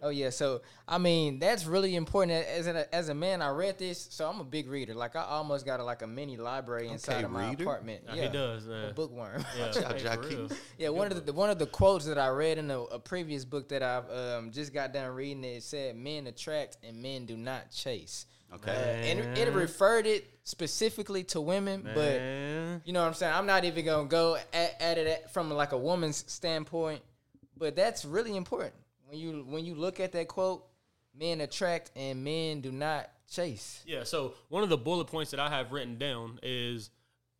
Oh 0.02 0.08
yeah, 0.10 0.30
so 0.30 0.62
I 0.88 0.98
mean 0.98 1.38
that's 1.38 1.66
really 1.66 1.96
important. 1.96 2.44
As 2.46 2.66
a, 2.66 2.94
as 2.94 3.08
a 3.08 3.14
man, 3.14 3.42
I 3.42 3.50
read 3.50 3.78
this, 3.78 4.08
so 4.10 4.28
I'm 4.28 4.40
a 4.40 4.44
big 4.44 4.68
reader. 4.68 4.94
Like 4.94 5.16
I 5.16 5.22
almost 5.22 5.64
got 5.66 5.80
a, 5.80 5.84
like 5.84 6.02
a 6.02 6.06
mini 6.06 6.36
library 6.36 6.88
inside 6.88 7.16
Okay, 7.16 7.24
of 7.24 7.30
my 7.30 7.50
reader? 7.50 7.64
apartment. 7.64 8.02
Yeah, 8.14 8.22
He 8.22 8.28
does. 8.28 8.66
I'm 8.66 8.72
a 8.90 8.92
bookworm. 8.92 9.44
Yeah. 9.58 9.72
Hey, 9.72 9.82
for 9.82 9.98
Jackie. 9.98 10.36
real. 10.36 10.48
yeah, 10.78 10.88
one 10.90 11.10
of 11.12 11.26
the 11.26 11.32
one 11.32 11.50
of 11.50 11.58
the 11.58 11.66
quotes 11.66 12.04
that 12.06 12.18
I 12.18 12.28
read 12.28 12.58
in 12.58 12.70
a, 12.70 12.80
a 12.80 12.98
previous 12.98 13.44
book 13.44 13.68
that 13.70 13.82
I've 13.82 14.10
um, 14.10 14.50
just 14.50 14.72
got 14.72 14.92
done 14.92 15.10
reading 15.14 15.44
it 15.44 15.62
said, 15.62 15.96
"Men 15.96 16.26
attract 16.26 16.78
and 16.82 17.02
men 17.02 17.26
do 17.26 17.36
not 17.36 17.70
chase." 17.70 18.26
Okay. 18.52 18.72
Uh, 18.72 19.06
and 19.06 19.38
it 19.38 19.52
referred 19.52 20.06
it 20.06 20.26
specifically 20.42 21.22
to 21.22 21.40
women, 21.40 21.82
but 21.94 22.20
you 22.84 22.92
know 22.92 23.00
what 23.02 23.06
I'm 23.08 23.14
saying. 23.14 23.32
I'm 23.32 23.46
not 23.46 23.64
even 23.64 23.84
gonna 23.84 24.08
go 24.08 24.36
at, 24.52 24.76
at 24.80 24.98
it 24.98 25.06
at, 25.06 25.32
from 25.32 25.50
like 25.52 25.70
a 25.70 25.78
woman's 25.78 26.24
standpoint, 26.26 27.00
but 27.56 27.76
that's 27.76 28.04
really 28.04 28.36
important 28.36 28.74
when 29.10 29.18
you 29.18 29.44
when 29.48 29.64
you 29.64 29.74
look 29.74 30.00
at 30.00 30.12
that 30.12 30.28
quote. 30.28 30.64
Men 31.12 31.40
attract 31.40 31.90
and 31.96 32.22
men 32.22 32.60
do 32.60 32.70
not 32.70 33.10
chase. 33.28 33.82
Yeah. 33.84 34.04
So 34.04 34.34
one 34.48 34.62
of 34.62 34.68
the 34.68 34.76
bullet 34.78 35.06
points 35.08 35.32
that 35.32 35.40
I 35.40 35.48
have 35.50 35.72
written 35.72 35.98
down 35.98 36.38
is, 36.40 36.90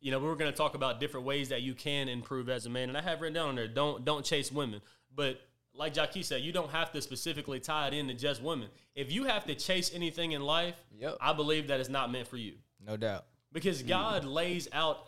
you 0.01 0.11
know, 0.11 0.19
we 0.19 0.27
were 0.27 0.35
going 0.35 0.51
to 0.51 0.57
talk 0.57 0.75
about 0.75 0.99
different 0.99 1.25
ways 1.25 1.47
that 1.49 1.61
you 1.61 1.73
can 1.73 2.09
improve 2.09 2.49
as 2.49 2.65
a 2.65 2.69
man, 2.69 2.89
and 2.89 2.97
I 2.97 3.01
have 3.01 3.21
written 3.21 3.33
down 3.33 3.47
on 3.47 3.55
there, 3.55 3.69
don't 3.69 4.03
don't 4.03 4.25
chase 4.25 4.51
women. 4.51 4.81
But 5.15 5.39
like 5.73 5.93
Jackie 5.93 6.21
said, 6.21 6.41
you 6.41 6.51
don't 6.51 6.69
have 6.71 6.91
to 6.91 7.01
specifically 7.01 7.61
tie 7.61 7.87
it 7.87 7.93
into 7.93 8.13
just 8.13 8.43
women. 8.43 8.67
If 8.93 9.09
you 9.09 9.23
have 9.23 9.45
to 9.45 9.55
chase 9.55 9.89
anything 9.93 10.33
in 10.33 10.41
life, 10.41 10.75
Yep. 10.99 11.17
I 11.21 11.31
believe 11.31 11.69
that 11.69 11.79
it's 11.79 11.87
not 11.89 12.11
meant 12.11 12.27
for 12.27 12.35
you 12.37 12.55
No 12.85 12.97
doubt. 12.97 13.23
because 13.53 13.81
God 13.83 14.25
lays 14.25 14.67
out. 14.73 15.07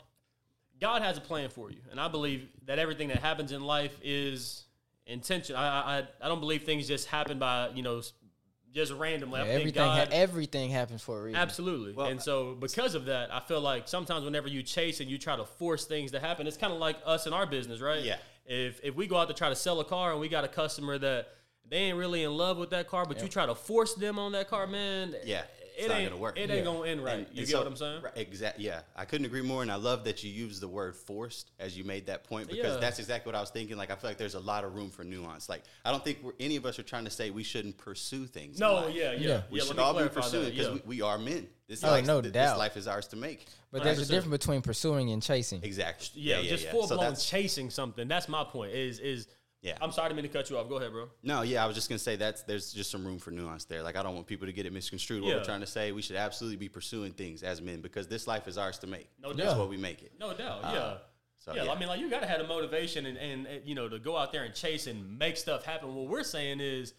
God 0.79 1.01
has 1.01 1.17
a 1.17 1.21
plan 1.21 1.49
for 1.49 1.69
you, 1.69 1.81
and 1.91 1.99
I 1.99 2.07
believe 2.07 2.47
that 2.65 2.79
everything 2.79 3.09
that 3.09 3.19
happens 3.19 3.51
in 3.51 3.61
life 3.61 3.99
is 4.01 4.63
intentional. 5.05 5.61
I, 5.61 5.67
I 5.67 6.03
I 6.21 6.27
don't 6.27 6.39
believe 6.39 6.63
things 6.63 6.87
just 6.87 7.07
happen 7.07 7.39
by 7.39 7.69
you 7.73 7.83
know 7.83 8.01
just 8.73 8.91
randomly. 8.93 9.39
I 9.39 9.45
think 9.45 9.59
everything 9.59 9.83
ha- 9.83 10.07
everything 10.11 10.69
happens 10.71 11.01
for 11.01 11.19
a 11.19 11.23
reason. 11.23 11.39
Absolutely. 11.39 11.93
Well, 11.93 12.07
and 12.07 12.21
so 12.21 12.55
because 12.55 12.95
of 12.95 13.05
that, 13.05 13.33
I 13.33 13.39
feel 13.39 13.61
like 13.61 13.87
sometimes 13.87 14.25
whenever 14.25 14.47
you 14.47 14.63
chase 14.63 14.99
and 14.99 15.09
you 15.09 15.17
try 15.17 15.35
to 15.35 15.45
force 15.45 15.85
things 15.85 16.11
to 16.11 16.19
happen, 16.19 16.47
it's 16.47 16.57
kind 16.57 16.73
of 16.73 16.79
like 16.79 16.97
us 17.05 17.27
in 17.27 17.33
our 17.33 17.45
business, 17.45 17.81
right? 17.81 18.03
Yeah. 18.03 18.17
If 18.45 18.79
if 18.83 18.95
we 18.95 19.07
go 19.07 19.17
out 19.17 19.27
to 19.27 19.33
try 19.33 19.49
to 19.49 19.55
sell 19.55 19.79
a 19.79 19.85
car 19.85 20.11
and 20.11 20.19
we 20.19 20.27
got 20.27 20.43
a 20.43 20.49
customer 20.49 20.97
that 20.97 21.29
they 21.69 21.77
ain't 21.77 21.97
really 21.97 22.23
in 22.23 22.35
love 22.35 22.57
with 22.57 22.71
that 22.71 22.87
car, 22.87 23.05
but 23.05 23.21
you 23.21 23.27
try 23.29 23.45
to 23.45 23.55
force 23.55 23.93
them 23.93 24.19
on 24.19 24.33
that 24.33 24.49
car, 24.49 24.67
man. 24.67 25.15
Yeah, 25.23 25.43
it's 25.75 25.85
It 25.85 25.89
not 25.89 25.97
ain't 25.99 26.09
gonna 26.09 26.21
work. 26.21 26.37
It 26.37 26.41
ain't 26.49 26.51
Yeah. 26.59 26.63
gonna 26.63 26.87
end 26.87 27.03
right. 27.03 27.13
And- 27.19 27.21
you 27.31 27.39
and 27.41 27.47
get 27.47 27.49
so- 27.49 27.57
what 27.59 27.67
I'm 27.67 27.75
saying? 27.75 28.01
Right, 28.01 28.13
exactly. 28.17 28.65
Yeah, 28.65 28.81
I 28.95 29.05
couldn't 29.05 29.25
agree 29.25 29.41
more, 29.41 29.61
and 29.61 29.71
I 29.71 29.75
love 29.75 30.03
that 30.05 30.23
you 30.23 30.31
used 30.31 30.61
the 30.61 30.67
word 30.67 30.95
"forced" 30.95 31.51
as 31.59 31.77
you 31.77 31.83
made 31.83 32.05
that 32.07 32.23
point 32.23 32.47
because 32.49 32.73
Yeah. 32.75 32.79
that's 32.79 32.99
exactly 32.99 33.29
what 33.31 33.35
I 33.37 33.41
was 33.41 33.49
thinking. 33.49 33.75
Like, 33.77 33.91
I 33.91 33.95
feel 33.95 34.09
like 34.09 34.17
there's 34.17 34.35
a 34.35 34.39
lot 34.39 34.63
of 34.63 34.75
room 34.75 34.89
for 34.89 35.03
nuance. 35.03 35.49
Like, 35.49 35.63
I 35.85 35.91
don't 35.91 36.03
think 36.03 36.19
we're, 36.21 36.33
any 36.39 36.55
of 36.55 36.65
us 36.65 36.77
are 36.79 36.83
trying 36.83 37.05
to 37.05 37.11
say 37.11 37.29
we 37.29 37.43
shouldn't 37.43 37.77
pursue 37.77 38.25
things. 38.27 38.59
No, 38.59 38.87
yeah, 38.87 39.11
yeah. 39.11 39.11
Yeah. 39.11 39.17
yeah. 39.27 39.41
we 39.49 39.59
let 39.59 39.67
should 39.67 39.79
all 39.79 39.93
be 40.01 40.07
pursuing 40.09 40.49
because 40.51 40.67
yeah. 40.67 40.73
we, 40.73 40.97
we 40.97 41.01
are 41.01 41.17
men. 41.17 41.47
This 41.67 41.83
Oh, 41.83 41.87
life, 41.89 42.05
no 42.05 42.21
th- 42.21 42.33
doubt. 42.33 42.51
This 42.53 42.59
life 42.59 42.77
is 42.77 42.87
ours 42.87 43.07
to 43.07 43.15
make. 43.15 43.45
but 43.71 43.83
there's 43.83 43.97
a 43.99 44.05
difference 44.05 44.31
between 44.37 44.61
pursuing 44.61 45.09
and 45.11 45.23
chasing. 45.23 45.63
Exactly. 45.63 46.21
yeah, 46.21 46.41
just 46.43 46.67
full 46.67 46.83
So 46.87 46.95
blown 46.95 47.05
that's- 47.11 47.25
chasing 47.27 47.69
something. 47.69 48.07
That's 48.07 48.27
my 48.27 48.43
point. 48.43 48.73
Is 48.73 48.99
is 48.99 49.27
Yeah. 49.63 49.77
I'm 49.81 49.91
sorry 49.93 50.09
to 50.09 50.15
mean 50.15 50.23
to 50.23 50.29
cut 50.29 50.49
you 50.49 50.57
off. 50.57 50.67
Go 50.69 50.75
ahead, 50.75 50.91
bro. 50.91 51.07
No, 51.23 51.41
yeah, 51.41 51.63
I 51.63 51.67
was 51.67 51.75
just 51.75 51.87
gonna 51.87 51.97
say 51.97 52.17
that's 52.17 52.43
there's 52.43 52.73
just 52.73 52.91
some 52.91 53.05
room 53.05 53.17
for 53.17 53.31
nuance 53.31 53.63
there. 53.63 53.81
Like 53.81 53.95
I 53.95 54.03
don't 54.03 54.13
want 54.13 54.27
people 54.27 54.45
to 54.45 54.53
get 54.53 54.65
it 54.65 54.73
misconstrued. 54.73 55.23
What 55.23 55.29
Yeah. 55.29 55.37
we're 55.37 55.43
trying 55.45 55.61
to 55.61 55.65
say, 55.67 55.91
we 55.93 56.01
should 56.01 56.17
absolutely 56.17 56.57
be 56.57 56.67
pursuing 56.69 57.13
things 57.13 57.41
as 57.43 57.61
men 57.61 57.79
because 57.79 58.07
this 58.07 58.27
life 58.27 58.47
is 58.49 58.57
ours 58.57 58.77
to 58.79 58.87
make. 58.87 59.09
No 59.21 59.31
That's 59.33 59.49
doubt. 59.51 59.59
what 59.59 59.69
we 59.69 59.77
make 59.77 60.03
it. 60.03 60.11
No 60.19 60.33
doubt. 60.33 60.63
Uh, 60.65 60.71
yeah. 60.73 60.93
so, 61.39 61.55
yeah, 61.55 61.63
yeah. 61.63 61.71
I 61.71 61.79
mean, 61.79 61.87
like 61.87 62.01
you 62.01 62.09
gotta 62.09 62.27
have 62.27 62.39
the 62.39 62.47
motivation 62.47 63.05
and, 63.05 63.17
and, 63.17 63.47
and, 63.47 63.65
you 63.65 63.73
know 63.73 63.87
to 63.87 63.99
go 63.99 64.17
out 64.17 64.33
there 64.33 64.43
and 64.43 64.53
chase 64.53 64.85
and 64.87 65.17
make 65.17 65.37
stuff 65.37 65.63
happen. 65.63 65.95
What 65.95 66.07
we're 66.09 66.23
saying 66.23 66.59
is 66.59 66.93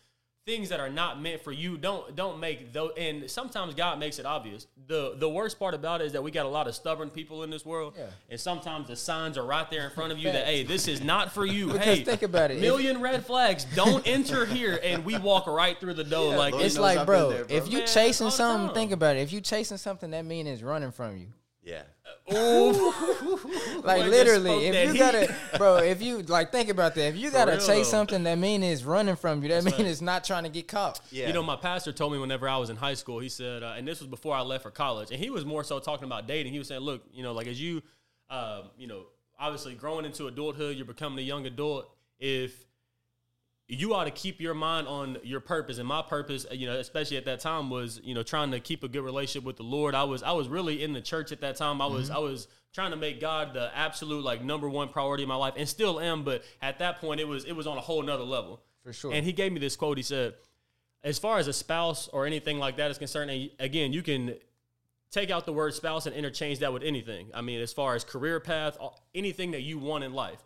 things 0.47 0.69
that 0.69 0.79
are 0.79 0.91
not 0.91 1.21
meant 1.23 1.43
for 1.43 1.53
you 1.53 1.79
don't 1.79 2.15
don't 2.15 2.39
make 2.39 2.73
those. 2.73 2.93
And 2.99 3.31
sometimes 3.31 3.75
God 3.75 3.99
makes 3.99 4.19
it 4.19 4.27
obvious. 4.27 4.67
the 4.87 5.15
The 5.17 5.29
worst 5.29 5.59
part 5.59 5.73
about 5.75 6.03
it 6.03 6.05
is 6.07 6.13
that 6.13 6.23
we 6.23 6.31
got 6.31 6.45
a 6.45 6.49
lot 6.51 6.67
of 6.69 6.75
stubborn 6.75 7.09
people 7.11 7.43
in 7.45 7.51
this 7.51 7.65
world, 7.65 7.95
Yeah. 7.97 8.07
and 8.29 8.39
sometimes 8.39 8.89
the 8.89 8.97
signs 8.97 9.39
are 9.39 9.45
right 9.47 9.69
there 9.71 9.85
in 9.85 9.91
front 9.91 10.13
of 10.13 10.19
you 10.19 10.31
that 10.31 10.47
hey, 10.47 10.63
this 10.63 10.87
is 10.89 11.03
not 11.03 11.33
for 11.33 11.47
you. 11.47 11.71
Hey, 11.85 12.05
think 12.05 12.23
about 12.23 12.51
it, 12.51 12.57
if- 12.57 12.61
million 12.63 13.01
red 13.01 13.25
flags. 13.25 13.65
Don't 13.75 14.07
enter 14.07 14.45
here, 14.47 14.79
and 14.83 15.05
we 15.05 15.17
walk 15.19 15.47
right 15.47 15.79
through 15.81 15.95
the 15.95 16.05
door 16.05 16.37
like 16.37 16.55
It's 16.55 16.79
like, 16.79 17.05
bro, 17.07 17.31
there, 17.31 17.45
bro. 17.45 17.57
if 17.57 17.71
you 17.71 17.79
Man, 17.79 17.87
chasing 17.87 18.31
something, 18.31 18.75
think 18.75 18.93
about 18.93 19.17
it. 19.17 19.21
If 19.21 19.33
you 19.33 19.41
chasing 19.41 19.79
something, 19.79 20.11
that 20.11 20.25
mean 20.25 20.47
it's 20.47 20.63
running 20.63 20.93
from 20.93 21.17
you. 21.17 21.27
Yeah. 21.64 21.83
Like 23.85 24.06
literally, 24.06 24.66
if 24.68 24.94
you 24.94 24.99
gotta, 24.99 25.35
bro, 25.59 25.76
if 25.76 26.00
you 26.00 26.23
like 26.23 26.50
think 26.50 26.71
about 26.71 26.94
that, 26.94 27.09
if 27.09 27.16
you 27.16 27.30
gotta 27.30 27.52
real, 27.52 27.61
chase 27.61 27.87
though. 27.87 27.99
something, 27.99 28.23
that 28.25 28.38
mean 28.38 28.62
it's 28.62 28.83
running 28.83 29.16
from 29.16 29.42
you. 29.42 29.50
That 29.50 29.62
mean 29.62 29.75
right. 29.75 29.87
it's 29.87 30.00
not 30.00 30.25
trying 30.25 30.44
to 30.44 30.49
get 30.49 30.68
caught. 30.68 31.00
Yeah. 31.11 31.26
You 31.26 31.35
know, 31.35 31.42
my 31.42 31.56
pastor 31.56 31.92
told 31.92 32.14
me 32.14 32.18
whenever 32.18 32.49
I 32.49 32.56
was 32.56 32.71
in 32.71 32.76
high 32.76 32.94
school, 32.94 33.18
he 33.18 33.28
said, 33.28 33.62
uh, 33.62 33.75
and 33.76 33.87
this 33.87 34.00
was 34.00 34.09
before 34.09 34.35
I 34.35 34.40
left 34.40 34.62
for 34.62 34.71
college, 34.71 35.11
and 35.11 35.21
he 35.21 35.28
was 35.28 35.44
more 35.44 35.62
so 35.64 35.78
talking 35.80 36.06
about 36.06 36.26
dating. 36.26 36.52
He 36.52 36.59
was 36.59 36.68
saying, 36.68 36.80
look, 36.80 37.02
you 37.12 37.23
know, 37.23 37.33
like 37.33 37.47
as 37.47 37.61
you, 37.61 37.83
um, 38.30 38.71
you 38.78 38.87
know, 38.87 39.04
obviously 39.38 39.75
growing 39.75 40.06
into 40.06 40.26
adulthood, 40.26 40.76
you're 40.76 40.87
becoming 40.87 41.18
a 41.18 41.23
young 41.23 41.44
adult. 41.44 41.94
If 42.18 42.64
you 43.68 43.94
ought 43.94 44.04
to 44.04 44.11
keep 44.11 44.40
your 44.40 44.54
mind 44.54 44.87
on 44.87 45.18
your 45.23 45.40
purpose, 45.40 45.78
and 45.78 45.88
my 45.88 46.02
purpose, 46.02 46.44
you 46.52 46.66
know, 46.66 46.76
especially 46.76 47.16
at 47.16 47.25
that 47.25 47.40
time, 47.40 47.71
was 47.71 48.00
you 48.04 48.14
know 48.14 48.23
trying 48.23 48.50
to 48.50 48.61
keep 48.61 48.85
a 48.85 48.88
good 48.88 49.02
relationship 49.02 49.44
with 49.44 49.56
the 49.56 49.62
Lord. 49.62 49.94
I 49.94 50.04
was 50.04 50.23
I 50.23 50.33
was 50.33 50.49
really 50.49 50.83
in 50.83 50.92
the 50.92 51.00
church 51.00 51.33
at 51.33 51.40
that 51.40 51.56
time. 51.56 51.80
I 51.80 51.87
was 51.87 52.09
mm-hmm. 52.09 52.16
I 52.16 52.21
was 52.21 52.47
trying 52.75 52.90
to 52.90 52.97
make 52.97 53.21
God 53.21 53.54
the 53.54 53.71
absolute 53.75 54.23
like 54.23 54.42
number 54.42 54.68
one 54.68 54.88
priority 54.88 55.23
in 55.23 55.28
my 55.28 55.37
life, 55.37 55.54
and 55.56 55.68
still 55.68 55.99
am. 55.99 56.25
But 56.25 56.42
at 56.61 56.78
that 56.80 57.00
point, 57.00 57.21
it 57.21 57.28
was 57.28 57.44
it 57.44 57.52
was 57.52 57.66
on 57.66 57.78
a 57.78 57.80
whole 57.80 58.02
nother 58.02 58.25
level. 58.25 58.61
For 58.83 58.92
sure. 58.92 59.12
And 59.12 59.25
he 59.25 59.33
gave 59.33 59.52
me 59.52 59.61
this 59.61 59.76
quote. 59.76 59.97
He 59.97 60.02
said, 60.02 60.35
as 61.02 61.18
far 61.18 61.38
as 61.38 61.49
a 61.49 61.52
spouse 61.54 62.09
or 62.09 62.26
anything 62.26 62.59
like 62.59 62.76
that 62.76 62.90
is 62.90 62.99
concerned, 62.99 63.30
and 63.30 63.50
again, 63.59 63.94
you 63.94 64.02
can 64.02 64.35
take 65.11 65.30
out 65.30 65.47
the 65.47 65.52
word 65.52 65.73
spouse 65.73 66.06
and 66.06 66.14
interchange 66.14 66.59
that 66.59 66.73
with 66.73 66.83
anything. 66.83 67.30
I 67.33 67.40
mean, 67.40 67.61
as 67.61 67.73
far 67.73 67.94
as 67.94 68.04
career 68.04 68.40
path, 68.40 68.76
anything 69.14 69.52
that 69.52 69.62
you 69.62 69.78
want 69.78 70.04
in 70.04 70.12
life. 70.12 70.42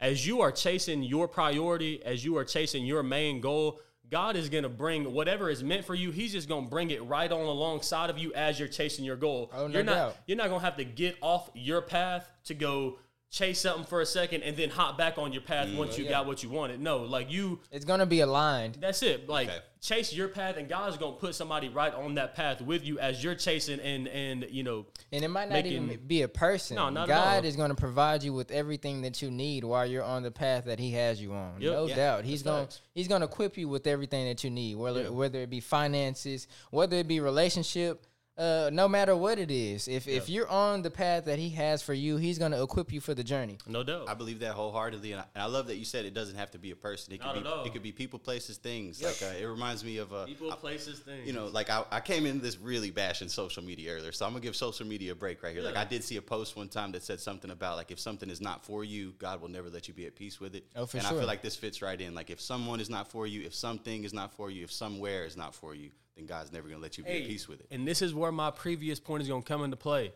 Yeah. 0.00 0.06
As 0.08 0.26
you 0.26 0.40
are 0.40 0.52
chasing 0.52 1.02
your 1.02 1.28
priority, 1.28 2.02
as 2.04 2.24
you 2.24 2.36
are 2.36 2.44
chasing 2.44 2.84
your 2.84 3.02
main 3.02 3.40
goal, 3.40 3.80
God 4.10 4.36
is 4.36 4.48
gonna 4.48 4.68
bring 4.68 5.12
whatever 5.12 5.48
is 5.50 5.62
meant 5.64 5.84
for 5.84 5.94
you. 5.94 6.10
He's 6.10 6.32
just 6.32 6.48
gonna 6.48 6.68
bring 6.68 6.90
it 6.90 7.02
right 7.04 7.30
on 7.30 7.40
alongside 7.40 8.10
of 8.10 8.18
you 8.18 8.32
as 8.34 8.58
you're 8.58 8.68
chasing 8.68 9.04
your 9.04 9.16
goal. 9.16 9.50
Oh, 9.54 9.66
no 9.66 9.72
you're 9.74 9.82
not 9.84 9.94
doubt. 9.94 10.16
you're 10.26 10.36
not 10.36 10.48
gonna 10.48 10.60
have 10.60 10.76
to 10.76 10.84
get 10.84 11.16
off 11.20 11.50
your 11.54 11.80
path 11.80 12.30
to 12.44 12.54
go 12.54 12.98
chase 13.30 13.58
something 13.60 13.84
for 13.84 14.00
a 14.00 14.06
second 14.06 14.42
and 14.42 14.56
then 14.56 14.70
hop 14.70 14.96
back 14.96 15.18
on 15.18 15.32
your 15.32 15.42
path 15.42 15.68
once 15.74 15.98
you 15.98 16.04
Yeah. 16.04 16.10
got 16.10 16.26
what 16.26 16.42
you 16.44 16.50
wanted. 16.50 16.80
No, 16.80 16.98
like 16.98 17.32
you 17.32 17.60
It's 17.72 17.84
gonna 17.84 18.06
be 18.06 18.20
aligned. 18.20 18.76
that's 18.80 19.02
it. 19.02 19.28
Like 19.28 19.48
Okay. 19.48 19.58
Chase 19.84 20.14
your 20.14 20.28
path, 20.28 20.56
and 20.56 20.66
God's 20.66 20.96
gonna 20.96 21.16
put 21.16 21.34
somebody 21.34 21.68
right 21.68 21.92
on 21.92 22.14
that 22.14 22.34
path 22.34 22.62
with 22.62 22.84
you 22.84 22.98
as 22.98 23.22
you're 23.22 23.34
chasing, 23.34 23.78
and 23.80 24.08
and 24.08 24.46
you 24.50 24.62
know, 24.62 24.86
And 25.12 25.22
it 25.22 25.28
might 25.28 25.50
not 25.50 25.62
making- 25.62 25.72
even 25.90 26.06
be 26.06 26.22
a 26.22 26.28
person. 26.28 26.76
No, 26.76 26.88
not 26.88 27.06
God 27.06 27.44
is 27.44 27.56
to 27.68 27.76
provide 27.76 28.22
you 28.22 28.32
with 28.32 28.50
everything 28.50 29.02
that 29.02 29.20
you 29.20 29.30
need 29.30 29.62
while 29.62 29.84
you're 29.84 30.02
on 30.02 30.22
the 30.22 30.30
path 30.30 30.64
that 30.64 30.78
He 30.78 30.92
has 30.92 31.20
you 31.20 31.34
on. 31.34 31.60
Yep. 31.60 31.72
No 31.72 31.86
Yeah, 31.86 31.96
doubt. 31.96 32.24
He's 32.24 32.42
facts. 32.62 32.80
He's 32.94 33.08
to 33.20 33.26
equip 33.26 33.58
you 33.58 33.68
with 33.68 33.86
everything 33.86 34.26
that 34.26 34.42
you 34.42 34.50
need, 34.50 34.76
whether 34.76 35.02
Yeah. 35.02 35.08
whether 35.10 35.40
it 35.40 35.50
be 35.50 35.60
finances, 35.60 36.48
whether 36.70 36.96
it 36.96 37.06
be 37.06 37.20
relationship. 37.20 38.06
Uh, 38.36 38.68
no 38.72 38.88
matter 38.88 39.14
what 39.14 39.38
it 39.38 39.48
is, 39.50 39.86
if 39.86 40.08
if 40.08 40.28
you're 40.28 40.48
on 40.48 40.82
the 40.82 40.90
path 40.90 41.26
that 41.26 41.38
He 41.38 41.50
has 41.50 41.82
for 41.82 41.94
you, 41.94 42.16
He's 42.16 42.36
going 42.36 42.50
to 42.50 42.60
equip 42.62 42.92
you 42.92 43.00
for 43.00 43.14
the 43.14 43.22
journey. 43.22 43.58
no 43.68 43.84
doubt. 43.84 44.08
I 44.08 44.14
believe 44.14 44.40
that 44.40 44.54
wholeheartedly, 44.54 45.12
and 45.12 45.20
I, 45.20 45.24
and 45.36 45.42
I 45.44 45.46
love 45.46 45.68
that 45.68 45.76
you 45.76 45.84
said 45.84 46.04
it 46.04 46.14
doesn't 46.14 46.34
have 46.36 46.50
to 46.50 46.58
be 46.58 46.72
a 46.72 46.76
person. 46.76 47.14
It 47.14 47.20
could 47.20 47.32
be 47.44 47.48
at 47.48 47.66
it 47.66 47.72
could 47.72 47.82
be 47.84 47.92
people, 47.92 48.18
places, 48.18 48.56
things. 48.56 49.00
Like 49.00 49.22
uh, 49.22 49.36
it 49.40 49.44
reminds 49.44 49.84
me 49.84 49.98
of 49.98 50.12
uh, 50.12 50.24
People, 50.24 50.50
I- 50.50 50.56
places, 50.56 50.98
things. 50.98 51.26
you 51.28 51.32
know, 51.32 51.46
like 51.46 51.70
I, 51.70 51.84
I 51.92 52.00
came 52.00 52.26
in 52.26 52.40
this 52.40 52.58
really 52.58 52.90
bashing 52.90 53.28
social 53.28 53.62
media 53.62 53.92
earlier, 53.92 54.10
so 54.10 54.26
I'm 54.26 54.32
gonna 54.32 54.42
give 54.42 54.56
social 54.56 54.84
media 54.86 55.12
a 55.12 55.14
break 55.14 55.40
right 55.44 55.54
here. 55.54 55.62
Like 55.62 55.76
I 55.76 55.84
did 55.84 56.02
see 56.02 56.16
a 56.16 56.22
post 56.22 56.56
one 56.56 56.68
time 56.68 56.90
that 56.92 57.04
said 57.04 57.20
something 57.20 57.52
about 57.52 57.76
like 57.76 57.92
if 57.92 58.00
something 58.00 58.28
is 58.28 58.40
not 58.40 58.64
for 58.64 58.82
you, 58.82 59.14
God 59.18 59.40
will 59.40 59.48
never 59.48 59.70
let 59.70 59.86
you 59.86 59.94
be 59.94 60.06
at 60.06 60.16
peace 60.16 60.40
with 60.40 60.56
it. 60.56 60.66
Oh, 60.74 60.86
for 60.86 60.98
and 60.98 61.06
I 61.06 61.10
feel 61.10 61.26
like 61.26 61.42
this 61.42 61.54
fits 61.54 61.82
right 61.82 62.00
in. 62.00 62.16
Like 62.16 62.30
if 62.30 62.40
someone 62.40 62.80
is 62.80 62.90
not 62.90 63.08
for 63.12 63.28
you, 63.28 63.42
if 63.42 63.54
something 63.54 64.02
is 64.02 64.12
not 64.12 64.32
for 64.32 64.50
you, 64.50 64.64
if 64.64 64.72
somewhere 64.72 65.24
is 65.24 65.36
not 65.36 65.54
for 65.54 65.76
you, 65.76 65.90
then 66.16 66.26
God's 66.26 66.52
never 66.52 66.68
gonna 66.68 66.80
let 66.80 66.98
you 66.98 67.04
be 67.04 67.10
at 67.10 67.26
peace 67.26 67.48
with 67.48 67.60
it. 67.60 67.66
And 67.70 67.86
this 67.86 68.02
is 68.02 68.14
where 68.14 68.32
my 68.32 68.50
previous 68.50 69.00
point 69.00 69.22
is 69.22 69.28
going 69.28 69.42
to 69.42 69.48
come 69.48 69.64
into 69.64 69.76
play. 69.76 70.12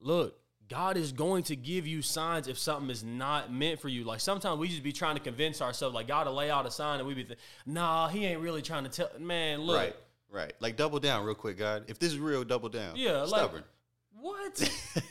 Look, 0.00 0.38
God 0.68 0.96
is 0.96 1.12
going 1.12 1.44
to 1.44 1.56
give 1.56 1.86
you 1.86 2.02
signs 2.02 2.48
if 2.48 2.58
something 2.58 2.90
is 2.90 3.04
not 3.04 3.52
meant 3.52 3.80
for 3.80 3.88
you. 3.88 4.04
Like 4.04 4.20
sometimes 4.20 4.58
we 4.58 4.68
just 4.68 4.82
be 4.82 4.92
trying 4.92 5.16
to 5.16 5.20
convince 5.20 5.60
ourselves, 5.60 5.94
like 5.94 6.08
God 6.08 6.24
to 6.24 6.30
lay 6.30 6.50
out 6.50 6.66
a 6.66 6.70
sign, 6.70 6.98
and 6.98 7.06
we 7.06 7.14
be, 7.14 7.24
th- 7.24 7.38
nah, 7.66 8.08
He 8.08 8.24
ain't 8.24 8.40
really 8.40 8.62
trying 8.62 8.84
to 8.84 8.90
tell. 8.90 9.10
Man, 9.18 9.60
look, 9.60 9.76
Right, 9.76 9.96
right. 10.30 10.52
Like 10.60 10.76
double 10.76 10.98
down 10.98 11.24
real 11.24 11.34
quick, 11.34 11.58
God. 11.58 11.84
If 11.88 11.98
this 11.98 12.12
is 12.12 12.18
real, 12.18 12.42
double 12.42 12.68
down. 12.68 12.96
Yeah, 12.96 13.26
stubborn. 13.26 13.56
like 13.56 13.64
what? 14.22 14.56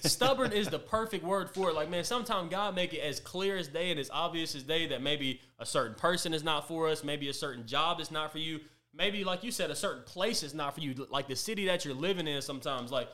Stubborn 0.03 0.53
is 0.53 0.70
the 0.70 0.80
perfect 0.80 1.24
word 1.24 1.50
for 1.53 1.70
it. 1.70 1.75
Like, 1.75 1.89
man, 1.89 2.03
sometimes 2.03 2.50
God 2.50 2.75
make 2.75 2.94
it 2.94 3.00
as 3.00 3.20
clear 3.20 3.58
as 3.58 3.68
day 3.68 3.91
and 3.91 4.00
as 4.00 4.10
obvious 4.12 4.56
as 4.56 4.63
day 4.63 4.88
that 4.88 5.01
maybe 5.01 5.41
a 5.60 5.65
certain 5.65 5.96
person 5.96 6.34
is 6.34 6.44
not 6.44 6.68
for 6.68 6.88
us, 6.88 7.03
maybe 7.03 7.27
a 7.27 7.34
certain 7.34 7.68
job 7.68 8.00
is 8.00 8.10
not 8.10 8.32
for 8.32 8.38
you, 8.38 8.62
maybe 8.93 9.24
like 9.24 9.43
you 9.43 9.51
said, 9.51 9.71
a 9.71 9.75
certain 9.75 10.03
place 10.03 10.43
is 10.43 10.53
not 10.53 10.75
for 10.75 10.81
you, 10.81 11.07
like 11.10 11.27
the 11.27 11.36
city 11.36 11.65
that 11.65 11.86
you're 11.86 11.93
living 11.93 12.27
in. 12.27 12.41
Sometimes, 12.41 12.91
like, 12.91 13.07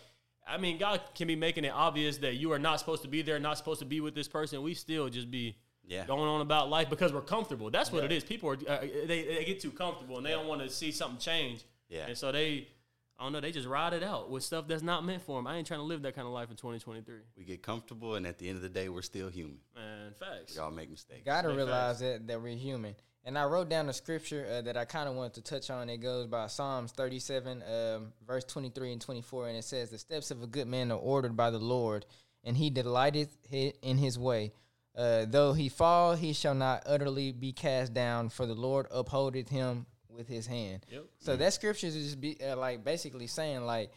I 0.47 0.57
mean, 0.57 0.77
God 0.77 1.01
can 1.15 1.27
be 1.27 1.35
making 1.35 1.65
it 1.65 1.73
obvious 1.73 2.17
that 2.19 2.35
you 2.35 2.51
are 2.51 2.59
not 2.59 2.79
supposed 2.79 3.01
to 3.03 3.07
be 3.07 3.21
there, 3.21 3.39
not 3.39 3.57
supposed 3.57 3.79
to 3.79 3.85
be 3.85 4.01
with 4.01 4.15
this 4.15 4.27
person. 4.27 4.61
We 4.61 4.73
still 4.73 5.09
just 5.09 5.31
be. 5.31 5.57
Yeah. 5.89 6.05
Going 6.05 6.27
on 6.27 6.41
about 6.41 6.69
life 6.69 6.89
because 6.89 7.13
we're 7.13 7.21
comfortable. 7.21 7.71
That's 7.71 7.93
what 7.93 8.03
it 8.03 8.11
is. 8.11 8.21
People 8.21 8.49
are 8.49 8.57
uh, 8.67 8.81
they, 8.81 9.23
they 9.23 9.45
get 9.45 9.61
too 9.61 9.71
comfortable 9.71 10.17
and 10.17 10.25
they 10.25 10.31
don't 10.31 10.45
want 10.45 10.59
to 10.59 10.69
see 10.69 10.91
something 10.91 11.17
change. 11.17 11.63
Yeah. 11.87 12.07
And 12.07 12.17
so 12.17 12.29
they 12.33 12.67
I 13.19 13.23
don't 13.23 13.33
know. 13.33 13.41
They 13.41 13.51
just 13.51 13.67
ride 13.67 13.93
it 13.93 14.03
out 14.03 14.29
with 14.29 14.43
stuff 14.43 14.67
that's 14.67 14.83
not 14.83 15.03
meant 15.03 15.23
for 15.23 15.39
them. 15.39 15.47
I 15.47 15.55
ain't 15.55 15.65
trying 15.65 15.79
to 15.79 15.85
live 15.85 16.03
that 16.03 16.13
kind 16.13 16.27
of 16.27 16.33
life 16.33 16.51
in 16.51 16.55
2023. 16.55 17.15
we 17.35 17.43
get 17.45 17.63
comfortable, 17.63 18.13
and 18.13 18.27
at 18.27 18.37
the 18.37 18.47
end 18.47 18.57
of 18.57 18.61
the 18.61 18.69
day, 18.69 18.89
we're 18.89 19.01
still 19.01 19.29
human. 19.29 19.57
Man, 19.75 20.13
facts. 20.19 20.55
We 20.55 20.61
all 20.61 20.69
make 20.69 20.91
mistakes. 20.91 21.25
Got 21.25 21.43
to 21.43 21.47
Big 21.49 21.57
realize 21.57 21.99
that, 21.99 22.27
that 22.27 22.41
we're 22.41 22.55
human. 22.55 22.95
And 23.27 23.37
I 23.37 23.43
wrote 23.43 23.67
down 23.67 23.89
a 23.89 23.93
scripture 23.93 24.47
uh, 24.49 24.61
that 24.61 24.77
I 24.77 24.85
kind 24.85 25.09
of 25.09 25.15
wanted 25.15 25.33
to 25.33 25.41
touch 25.41 25.69
on. 25.69 25.89
It 25.89 25.97
goes 25.97 26.27
by 26.27 26.47
Psalms 26.47 26.93
37, 26.93 27.61
um, 27.61 28.13
verse 28.25 28.45
23 28.45 28.93
and 28.93 29.01
24. 29.01 29.49
And 29.49 29.57
it 29.57 29.65
says, 29.65 29.89
The 29.89 29.97
steps 29.97 30.31
of 30.31 30.43
a 30.43 30.47
good 30.47 30.65
man 30.65 30.93
are 30.93 30.97
ordered 30.97 31.35
by 31.35 31.49
the 31.49 31.59
Lord, 31.59 32.05
and 32.45 32.55
he 32.55 32.69
delighteth 32.69 33.37
in 33.51 33.97
his 33.97 34.17
way. 34.17 34.53
Uh, 34.97 35.25
though 35.27 35.51
he 35.51 35.67
fall, 35.67 36.15
he 36.15 36.31
shall 36.31 36.55
not 36.55 36.83
utterly 36.85 37.33
be 37.33 37.51
cast 37.51 37.93
down, 37.93 38.29
for 38.29 38.45
the 38.45 38.55
Lord 38.55 38.87
upholdeth 38.91 39.49
him 39.49 39.87
with 40.09 40.29
his 40.29 40.47
hand. 40.47 40.85
Yep. 40.89 41.03
So 41.19 41.35
that 41.35 41.51
scripture 41.51 41.87
is 41.87 41.95
just 41.95 42.21
be 42.21 42.37
uh, 42.41 42.55
like 42.55 42.85
basically 42.85 43.27
saying 43.27 43.65
like 43.65 43.91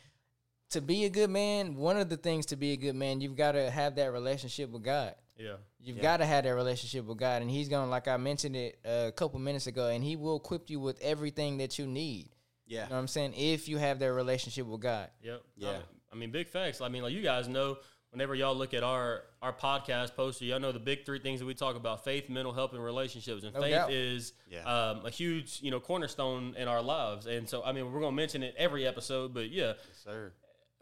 to 0.71 0.81
be 0.81 1.05
a 1.05 1.11
good 1.11 1.31
man. 1.31 1.75
One 1.77 1.97
of 1.97 2.09
the 2.09 2.17
things 2.17 2.47
to 2.47 2.57
be 2.57 2.73
a 2.73 2.77
good 2.77 2.95
man, 2.95 3.21
you've 3.21 3.37
got 3.37 3.53
to 3.53 3.71
have 3.71 3.97
that 3.97 4.13
relationship 4.13 4.71
with 4.71 4.83
God. 4.83 5.15
Yeah. 5.39 5.55
You've 5.83 5.97
Yeah. 5.97 6.03
got 6.03 6.17
to 6.19 6.27
have 6.27 6.45
that 6.45 6.51
relationship 6.55 7.05
with 7.07 7.19
God, 7.19 7.41
and 7.43 7.51
He's 7.51 7.69
gonna, 7.69 7.91
like 7.91 8.09
I 8.09 8.17
mentioned 8.19 8.57
it 8.57 8.79
uh, 8.85 9.07
a 9.09 9.13
couple 9.13 9.39
minutes 9.41 9.67
ago, 9.67 9.89
and 9.89 10.05
He 10.05 10.17
will 10.17 10.37
equip 10.37 10.69
you 10.71 10.81
with 10.81 11.01
everything 11.01 11.59
that 11.59 11.79
you 11.79 11.87
need. 11.87 12.29
Yeah. 12.67 12.85
You 12.85 12.91
know 12.91 12.97
what 12.97 13.01
I'm 13.03 13.09
saying? 13.09 13.35
If 13.35 13.69
you 13.69 13.79
have 13.79 13.99
that 14.01 14.13
relationship 14.13 14.67
with 14.67 14.81
God. 14.81 15.09
Yep. 15.23 15.43
Yeah. 15.57 15.79
I 16.13 16.17
mean, 16.17 16.31
big 16.31 16.49
facts. 16.49 16.81
I 16.81 16.89
mean, 16.89 17.03
like 17.03 17.13
you 17.13 17.23
guys 17.23 17.49
know, 17.49 17.79
whenever 18.11 18.35
y'all 18.35 18.55
look 18.55 18.75
at 18.75 18.83
our 18.83 19.23
our 19.41 19.53
podcast 19.53 20.15
poster, 20.15 20.45
y'all 20.45 20.61
know 20.61 20.73
the 20.73 20.79
big 20.79 21.07
three 21.07 21.19
things 21.21 21.41
that 21.41 21.47
we 21.47 21.55
talk 21.55 21.75
about: 21.77 22.05
faith, 22.05 22.29
mental 22.29 22.53
health, 22.53 22.73
and 22.75 22.85
relationships. 22.85 23.43
And 23.45 23.55
No 23.55 23.63
faith 23.63 23.71
doubt. 23.73 23.93
is 23.93 24.33
Yeah. 24.51 24.63
um, 24.65 25.07
a 25.07 25.11
huge, 25.11 25.61
you 25.63 25.71
know, 25.71 25.81
cornerstone 25.81 26.55
in 26.59 26.69
our 26.69 26.83
lives. 26.83 27.27
And 27.27 27.49
so, 27.49 27.63
I 27.65 27.73
mean, 27.73 27.91
we're 27.93 28.01
gonna 28.01 28.13
mention 28.15 28.43
it 28.43 28.55
every 28.59 28.87
episode, 28.87 29.33
but 29.33 29.49
yeah. 29.51 29.75
Yes, 29.89 29.99
sir. 30.05 30.33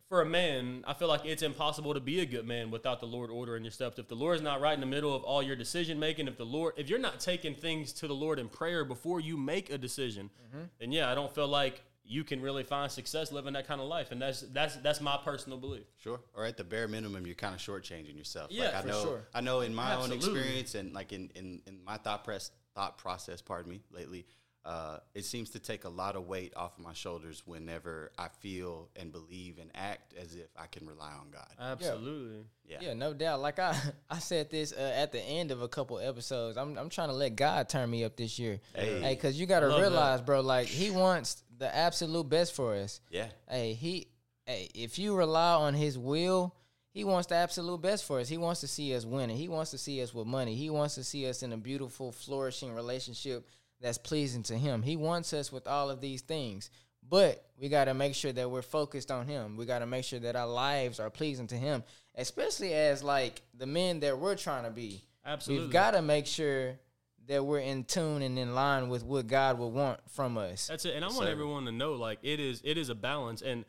For 0.08 0.22
a 0.22 0.26
man, 0.26 0.84
I 0.86 0.94
feel 0.94 1.08
like 1.08 1.24
it's 1.24 1.42
impossible 1.42 1.92
to 1.94 2.00
be 2.00 2.20
a 2.20 2.26
good 2.26 2.46
man 2.46 2.70
without 2.70 3.00
the 3.00 3.06
Lord 3.06 3.30
ordering 3.30 3.62
your 3.62 3.70
steps. 3.70 3.98
If 3.98 4.08
the 4.08 4.14
Lord 4.14 4.36
is 4.36 4.42
not 4.42 4.60
right 4.60 4.72
in 4.72 4.80
the 4.80 4.86
middle 4.86 5.14
of 5.14 5.22
all 5.22 5.42
your 5.42 5.56
decision 5.56 5.98
making, 6.00 6.28
if 6.28 6.38
the 6.38 6.46
Lord, 6.46 6.74
if 6.76 6.88
you're 6.88 6.98
not 6.98 7.20
taking 7.20 7.54
things 7.54 7.92
to 7.94 8.08
the 8.08 8.14
Lord 8.14 8.38
in 8.38 8.48
prayer 8.48 8.84
before 8.84 9.20
you 9.20 9.36
make 9.36 9.70
a 9.70 9.76
decision, 9.76 10.30
mm-hmm. 10.48 10.64
then 10.80 10.92
yeah, 10.92 11.10
I 11.10 11.14
don't 11.14 11.34
feel 11.34 11.48
like 11.48 11.82
you 12.04 12.24
can 12.24 12.40
really 12.40 12.62
find 12.62 12.90
success 12.90 13.30
living 13.32 13.52
that 13.52 13.68
kind 13.68 13.82
of 13.82 13.86
life. 13.86 14.10
And 14.10 14.22
that's 14.22 14.40
that's 14.40 14.76
that's 14.76 15.02
my 15.02 15.18
personal 15.22 15.58
belief. 15.58 15.84
Sure. 16.02 16.20
Or 16.34 16.46
at 16.46 16.56
the 16.56 16.64
bare 16.64 16.88
minimum, 16.88 17.26
you're 17.26 17.34
kind 17.34 17.54
of 17.54 17.60
shortchanging 17.60 18.16
yourself. 18.16 18.50
Yeah, 18.50 18.64
like 18.64 18.74
I 18.74 18.80
for 18.80 18.88
know, 18.88 19.02
sure. 19.02 19.28
I 19.34 19.40
know 19.42 19.60
in 19.60 19.74
my 19.74 19.94
own 19.94 20.10
experience 20.10 20.74
and 20.74 20.94
like 20.94 21.12
in, 21.12 21.30
in, 21.34 21.60
in 21.66 21.84
my 21.84 21.98
thought 21.98 22.24
press 22.24 22.50
thought 22.74 22.96
process, 22.96 23.42
pardon 23.42 23.70
me, 23.70 23.80
lately, 23.90 24.24
uh, 24.68 24.98
it 25.14 25.24
seems 25.24 25.48
to 25.48 25.58
take 25.58 25.84
a 25.84 25.88
lot 25.88 26.14
of 26.14 26.26
weight 26.26 26.52
off 26.54 26.76
of 26.76 26.84
my 26.84 26.92
shoulders 26.92 27.42
whenever 27.46 28.12
I 28.18 28.28
feel 28.28 28.90
and 28.96 29.10
believe 29.10 29.58
and 29.58 29.70
act 29.74 30.12
as 30.12 30.34
if 30.34 30.48
I 30.58 30.66
can 30.66 30.86
rely 30.86 31.10
on 31.10 31.30
God. 31.32 31.48
Absolutely. 31.58 32.44
Yeah. 32.66 32.76
Yeah, 32.82 32.92
no 32.92 33.14
doubt. 33.14 33.40
Like 33.40 33.58
I, 33.58 33.74
I 34.10 34.18
said 34.18 34.50
this 34.50 34.74
uh, 34.74 34.92
at 34.94 35.10
the 35.10 35.22
end 35.22 35.52
of 35.52 35.62
a 35.62 35.68
couple 35.68 35.98
episodes. 35.98 36.58
I'm, 36.58 36.76
I'm 36.76 36.90
trying 36.90 37.08
to 37.08 37.14
let 37.14 37.34
God 37.34 37.70
turn 37.70 37.88
me 37.88 38.04
up 38.04 38.14
this 38.16 38.38
year. 38.38 38.60
Hey. 38.74 39.00
hey, 39.00 39.14
because 39.14 39.40
you 39.40 39.46
got 39.46 39.60
to 39.60 39.68
Love 39.68 39.80
that. 39.80 39.88
realize, 39.88 40.20
bro. 40.20 40.42
Like 40.42 40.66
He 40.66 40.90
wants 40.90 41.42
the 41.56 41.74
absolute 41.74 42.28
best 42.28 42.54
for 42.54 42.74
us. 42.74 43.00
Yeah. 43.10 43.28
Hey, 43.48 43.72
he, 43.72 44.08
hey, 44.44 44.68
if 44.74 44.98
you 44.98 45.16
rely 45.16 45.54
on 45.54 45.72
his 45.72 45.96
will, 45.96 46.54
he 46.90 47.04
wants 47.04 47.28
the 47.28 47.36
absolute 47.36 47.80
best 47.80 48.04
for 48.04 48.20
us. 48.20 48.28
He 48.28 48.36
wants 48.36 48.60
to 48.60 48.68
see 48.68 48.94
us 48.94 49.06
winning. 49.06 49.38
He 49.38 49.48
wants 49.48 49.70
to 49.70 49.78
see 49.78 50.02
us 50.02 50.12
with 50.12 50.26
money. 50.26 50.54
He 50.56 50.68
wants 50.68 50.94
to 50.96 51.04
see 51.04 51.26
us 51.26 51.42
in 51.42 51.54
a 51.54 51.56
beautiful, 51.56 52.12
flourishing 52.12 52.74
relationship 52.74 53.48
that's 53.80 53.98
pleasing 53.98 54.42
to 54.44 54.56
him. 54.56 54.82
He 54.82 54.96
wants 54.96 55.32
us 55.32 55.52
with 55.52 55.66
all 55.66 55.90
of 55.90 56.00
these 56.00 56.22
things. 56.22 56.70
But 57.08 57.42
we 57.58 57.68
got 57.68 57.86
to 57.86 57.94
make 57.94 58.14
sure 58.14 58.32
that 58.32 58.50
we're 58.50 58.62
focused 58.62 59.10
on 59.10 59.26
him. 59.26 59.56
We 59.56 59.64
got 59.64 59.78
to 59.78 59.86
make 59.86 60.04
sure 60.04 60.18
that 60.20 60.36
our 60.36 60.46
lives 60.46 61.00
are 61.00 61.10
pleasing 61.10 61.46
to 61.48 61.54
him, 61.54 61.82
especially 62.14 62.74
as 62.74 63.02
like 63.02 63.42
the 63.56 63.66
men 63.66 64.00
that 64.00 64.18
we're 64.18 64.36
trying 64.36 64.64
to 64.64 64.70
be. 64.70 65.02
Absolutely. 65.24 65.64
We've 65.64 65.72
got 65.72 65.92
to 65.92 66.02
make 66.02 66.26
sure 66.26 66.78
that 67.26 67.44
we're 67.44 67.60
in 67.60 67.84
tune 67.84 68.22
and 68.22 68.38
in 68.38 68.54
line 68.54 68.88
with 68.88 69.04
what 69.04 69.26
God 69.26 69.58
would 69.58 69.68
want 69.68 70.00
from 70.10 70.38
us. 70.38 70.66
That's 70.66 70.84
it. 70.84 70.94
And 70.96 71.04
I 71.04 71.08
Yes, 71.08 71.16
want 71.16 71.28
everyone 71.28 71.64
to 71.66 71.72
know, 71.72 71.92
like, 71.94 72.18
it 72.22 72.40
is 72.40 72.60
it 72.64 72.76
is 72.78 72.88
a 72.88 72.94
balance. 72.94 73.42
And 73.42 73.64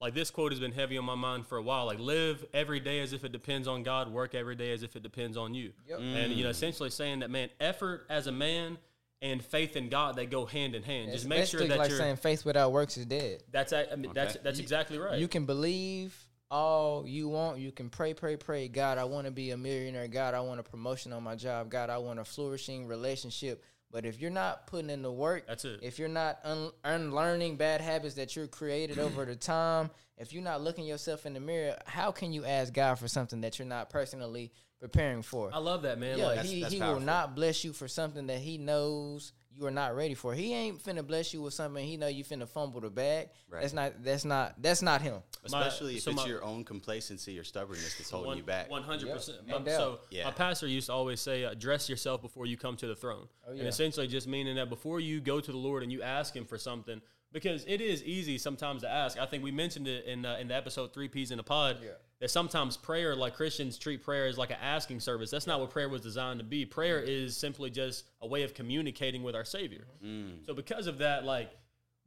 like 0.00 0.14
this 0.14 0.30
quote 0.30 0.52
has 0.52 0.60
been 0.60 0.72
heavy 0.72 0.98
on 0.98 1.04
my 1.04 1.14
mind 1.14 1.46
for 1.46 1.58
a 1.58 1.62
while. 1.62 1.86
Like, 1.86 1.98
live 1.98 2.44
every 2.52 2.80
day 2.80 3.00
as 3.00 3.12
if 3.12 3.24
it 3.24 3.32
depends 3.32 3.68
on 3.68 3.82
God. 3.82 4.12
Work 4.12 4.34
every 4.34 4.56
day 4.56 4.72
as 4.72 4.82
if 4.82 4.96
it 4.96 5.02
depends 5.02 5.36
on 5.36 5.54
you. 5.54 5.72
Yep. 5.88 6.00
And 6.00 6.32
you 6.32 6.42
know, 6.42 6.48
mm. 6.48 6.52
essentially 6.52 6.90
saying 6.90 7.20
that, 7.20 7.30
man, 7.30 7.48
effort 7.60 8.06
as 8.10 8.26
a 8.26 8.32
man 8.32 8.78
and 9.22 9.42
faith 9.42 9.76
in 9.76 9.88
God 9.88 10.16
they 10.16 10.26
go 10.26 10.44
hand 10.44 10.74
in 10.74 10.82
hand. 10.82 11.12
Just 11.12 11.24
It's 11.24 11.28
make 11.28 11.36
sure 11.46 11.60
basically 11.60 11.68
that 11.68 11.78
like 11.78 11.88
you're. 11.90 11.98
saying 11.98 12.16
faith 12.16 12.44
without 12.44 12.72
works 12.72 12.96
is 12.98 13.06
dead. 13.06 13.42
that's 13.50 13.72
a- 13.72 13.90
I 13.92 13.96
mean, 13.96 14.12
that's 14.12 14.34
Okay. 14.36 14.42
that's 14.44 14.58
exactly 14.58 14.98
right. 14.98 15.18
You 15.18 15.28
can 15.28 15.46
believe 15.46 16.14
all 16.50 17.06
you 17.06 17.28
want. 17.30 17.58
You 17.58 17.72
can 17.72 17.88
pray, 17.88 18.12
pray, 18.12 18.36
pray. 18.36 18.68
God, 18.68 18.98
I 18.98 19.04
want 19.04 19.24
to 19.26 19.30
be 19.30 19.52
a 19.52 19.56
millionaire. 19.56 20.06
God, 20.08 20.34
I 20.34 20.40
want 20.40 20.60
a 20.60 20.62
promotion 20.62 21.12
on 21.14 21.22
my 21.22 21.34
job. 21.34 21.70
God, 21.70 21.88
I 21.88 21.96
want 21.98 22.18
a 22.18 22.24
flourishing 22.24 22.86
relationship. 22.86 23.62
But 23.92 24.06
if 24.06 24.20
you're 24.20 24.30
not 24.30 24.66
putting 24.66 24.88
in 24.88 25.02
the 25.02 25.12
work, 25.12 25.46
That's 25.46 25.66
it. 25.66 25.80
If 25.82 25.98
you're 25.98 26.08
not 26.08 26.38
un- 26.44 26.72
unlearning 26.82 27.56
bad 27.56 27.82
habits 27.82 28.14
that 28.14 28.34
you're 28.34 28.46
created 28.46 28.98
over 28.98 29.26
the 29.26 29.36
time, 29.36 29.90
if 30.16 30.32
you're 30.32 30.42
not 30.42 30.62
looking 30.62 30.86
yourself 30.86 31.26
in 31.26 31.34
the 31.34 31.40
mirror, 31.40 31.76
how 31.86 32.10
can 32.10 32.32
you 32.32 32.44
ask 32.46 32.72
God 32.72 32.98
for 32.98 33.06
something 33.06 33.42
that 33.42 33.58
you're 33.58 33.68
not 33.68 33.90
personally 33.90 34.50
preparing 34.80 35.20
for? 35.22 35.50
I 35.52 35.58
love 35.58 35.82
that 35.82 35.98
man. 35.98 36.18
Yeah, 36.18 36.26
like, 36.26 36.36
That's- 36.36 36.50
he, 36.52 36.60
that's 36.62 36.72
he 36.72 36.80
will 36.80 37.00
not 37.00 37.36
bless 37.36 37.64
you 37.64 37.74
for 37.74 37.86
something 37.86 38.28
that 38.28 38.38
he 38.38 38.56
knows 38.56 39.32
you 39.58 39.66
are 39.66 39.70
not 39.70 39.94
ready 39.94 40.14
for. 40.14 40.34
He 40.34 40.54
ain't 40.54 40.82
finna 40.82 41.06
bless 41.06 41.32
you 41.34 41.42
with 41.42 41.54
something. 41.54 41.84
He 41.86 41.96
know 41.96 42.06
you 42.08 42.24
finna 42.24 42.48
fumble 42.48 42.80
the 42.80 42.90
bag. 42.90 43.28
Right. 43.50 43.60
That's 43.62 43.72
not. 43.74 44.02
That's 44.02 44.24
not. 44.24 44.60
That's 44.62 44.82
not 44.82 45.02
him. 45.02 45.22
Especially 45.44 45.96
if 45.96 46.02
so 46.02 46.10
it's 46.12 46.20
my- 46.22 46.26
your 46.26 46.42
own 46.44 46.64
complacency 46.64 47.38
or 47.38 47.44
stubbornness 47.44 47.96
that's 47.98 48.10
holding 48.10 48.38
you 48.38 48.42
back. 48.44 48.70
One 48.70 48.82
hundred 48.82 49.10
percent. 49.12 49.38
Yep. 49.46 49.58
No 49.58 49.64
doubt. 49.64 49.76
So 49.78 50.00
Yeah. 50.10 50.24
my 50.24 50.30
pastor 50.30 50.66
used 50.66 50.86
to 50.86 50.92
always 50.92 51.20
say, 51.20 51.44
uh, 51.44 51.54
"Dress 51.54 51.88
yourself 51.88 52.22
before 52.22 52.46
you 52.46 52.56
come 52.56 52.76
to 52.76 52.86
the 52.86 52.94
throne," 52.96 53.28
Oh, 53.46 53.52
yeah. 53.52 53.60
and 53.60 53.68
essentially 53.68 54.06
just 54.06 54.26
meaning 54.26 54.56
that 54.56 54.68
before 54.68 55.00
you 55.00 55.20
go 55.20 55.40
to 55.40 55.50
the 55.52 55.58
Lord 55.58 55.82
and 55.82 55.90
you 55.92 56.02
ask 56.02 56.34
Him 56.34 56.44
for 56.44 56.58
something, 56.58 57.00
because 57.32 57.64
it 57.66 57.80
is 57.80 58.02
easy 58.04 58.38
sometimes 58.38 58.82
to 58.82 58.88
ask. 58.90 59.18
I 59.18 59.26
think 59.26 59.42
we 59.42 59.50
mentioned 59.50 59.88
it 59.88 60.04
in 60.06 60.24
uh, 60.24 60.36
in 60.40 60.48
the 60.48 60.54
episode 60.54 60.92
three 60.94 61.08
P's 61.08 61.30
in 61.30 61.38
a 61.38 61.42
pod. 61.42 61.78
Yeah. 61.82 61.90
That 62.22 62.30
sometimes 62.30 62.76
prayer, 62.76 63.16
like 63.16 63.34
Christians 63.34 63.76
treat 63.76 64.04
prayer 64.04 64.26
as 64.26 64.38
like 64.38 64.50
an 64.50 64.58
asking 64.62 65.00
service. 65.00 65.28
That's 65.28 65.48
not 65.48 65.58
what 65.58 65.70
prayer 65.70 65.88
was 65.88 66.02
designed 66.02 66.38
to 66.38 66.44
be. 66.44 66.64
Prayer 66.64 67.02
mm. 67.02 67.08
is 67.08 67.36
simply 67.36 67.68
just 67.68 68.04
a 68.20 68.28
way 68.28 68.44
of 68.44 68.54
communicating 68.54 69.24
with 69.24 69.34
our 69.34 69.44
Savior. 69.44 69.88
Mm. 70.04 70.46
So 70.46 70.54
because 70.54 70.86
of 70.86 70.98
that, 70.98 71.24
like 71.24 71.50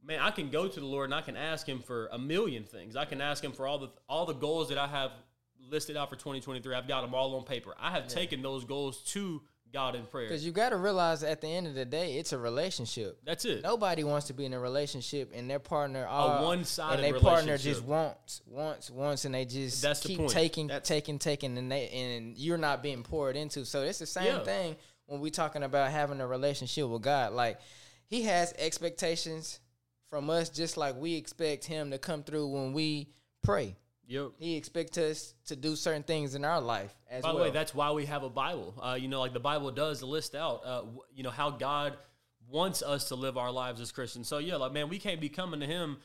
man, 0.02 0.20
I 0.20 0.30
can 0.30 0.48
go 0.48 0.68
to 0.68 0.80
the 0.80 0.86
Lord 0.86 1.04
and 1.04 1.14
I 1.14 1.20
can 1.20 1.36
ask 1.36 1.68
Him 1.68 1.80
for 1.80 2.08
a 2.12 2.18
million 2.18 2.64
things. 2.64 2.96
I 2.96 3.04
can 3.04 3.20
ask 3.20 3.44
Him 3.44 3.52
for 3.52 3.66
all 3.66 3.78
the 3.78 3.90
all 4.08 4.24
the 4.24 4.32
goals 4.32 4.70
that 4.70 4.78
I 4.78 4.86
have 4.86 5.12
listed 5.70 5.98
out 5.98 6.08
for 6.08 6.16
2023. 6.16 6.74
I've 6.74 6.88
got 6.88 7.02
them 7.02 7.14
all 7.14 7.36
on 7.36 7.44
paper. 7.44 7.74
I 7.78 7.90
have 7.90 8.08
taken 8.08 8.40
those 8.40 8.64
goals 8.64 9.02
to 9.12 9.42
God 9.72 9.94
in 9.94 10.06
prayer. 10.06 10.26
Because 10.28 10.44
you 10.46 10.52
got 10.52 10.70
to 10.70 10.76
realize 10.76 11.22
at 11.22 11.40
the 11.40 11.48
end 11.48 11.66
of 11.66 11.74
the 11.74 11.84
day, 11.84 12.16
it's 12.18 12.32
a 12.32 12.38
relationship. 12.38 13.18
That's 13.24 13.44
it. 13.44 13.62
Nobody 13.62 14.04
wants 14.04 14.26
to 14.28 14.32
be 14.32 14.44
in 14.44 14.54
a 14.54 14.58
relationship 14.60 15.32
and 15.34 15.50
their 15.50 15.58
partner 15.58 16.06
all 16.06 16.44
one-sided 16.44 17.04
and 17.04 17.14
their 17.14 17.20
partner 17.20 17.58
just 17.58 17.84
wants, 17.84 18.40
wants, 18.46 18.90
wants, 18.90 19.24
and 19.24 19.34
they 19.34 19.44
just 19.44 19.82
That's 19.82 20.00
keep 20.00 20.26
taking, 20.28 20.68
That's- 20.68 20.88
taking, 20.88 21.18
taking, 21.18 21.58
and 21.58 21.70
they 21.70 21.88
and 21.88 22.36
you're 22.38 22.58
not 22.58 22.82
being 22.82 23.02
poured 23.02 23.36
into. 23.36 23.64
So 23.66 23.82
it's 23.82 23.98
the 23.98 24.06
same 24.06 24.26
Yeah. 24.26 24.44
thing 24.44 24.76
when 25.06 25.20
we're 25.20 25.30
talking 25.30 25.62
about 25.62 25.90
having 25.90 26.20
a 26.20 26.26
relationship 26.26 26.88
with 26.88 27.02
God. 27.02 27.32
Like 27.32 27.58
He 28.06 28.22
has 28.22 28.54
expectations 28.58 29.60
from 30.08 30.30
us, 30.30 30.48
just 30.48 30.76
like 30.76 30.96
we 30.96 31.14
expect 31.16 31.64
Him 31.64 31.90
to 31.90 31.98
come 31.98 32.22
through 32.22 32.46
when 32.48 32.72
we 32.72 33.08
pray. 33.42 33.76
Yep. 34.08 34.32
He 34.38 34.56
expects 34.56 34.96
us 34.98 35.34
to 35.46 35.56
do 35.56 35.74
certain 35.76 36.02
things 36.02 36.34
in 36.34 36.44
our 36.44 36.60
life 36.60 36.94
as 37.10 37.22
By 37.22 37.30
the 37.30 37.34
well. 37.34 37.44
way, 37.44 37.50
that's 37.50 37.74
why 37.74 37.90
we 37.90 38.06
have 38.06 38.22
a 38.22 38.30
Bible. 38.30 38.74
Uh, 38.80 38.94
you 38.94 39.08
know, 39.08 39.20
like 39.20 39.32
the 39.32 39.40
Bible 39.40 39.70
does 39.70 40.02
list 40.02 40.34
out, 40.34 40.62
uh, 40.64 40.76
w- 40.80 41.00
you 41.14 41.22
know, 41.22 41.30
how 41.30 41.50
God 41.50 41.96
wants 42.48 42.82
us 42.82 43.08
to 43.08 43.16
live 43.16 43.36
our 43.36 43.50
lives 43.50 43.80
as 43.80 43.90
Christians. 43.90 44.28
So 44.28 44.38
yeah, 44.38 44.56
like 44.56 44.72
man, 44.72 44.88
we 44.88 44.98
can't 44.98 45.20
be 45.20 45.28
coming 45.28 45.60
to 45.60 45.66
Him 45.66 45.96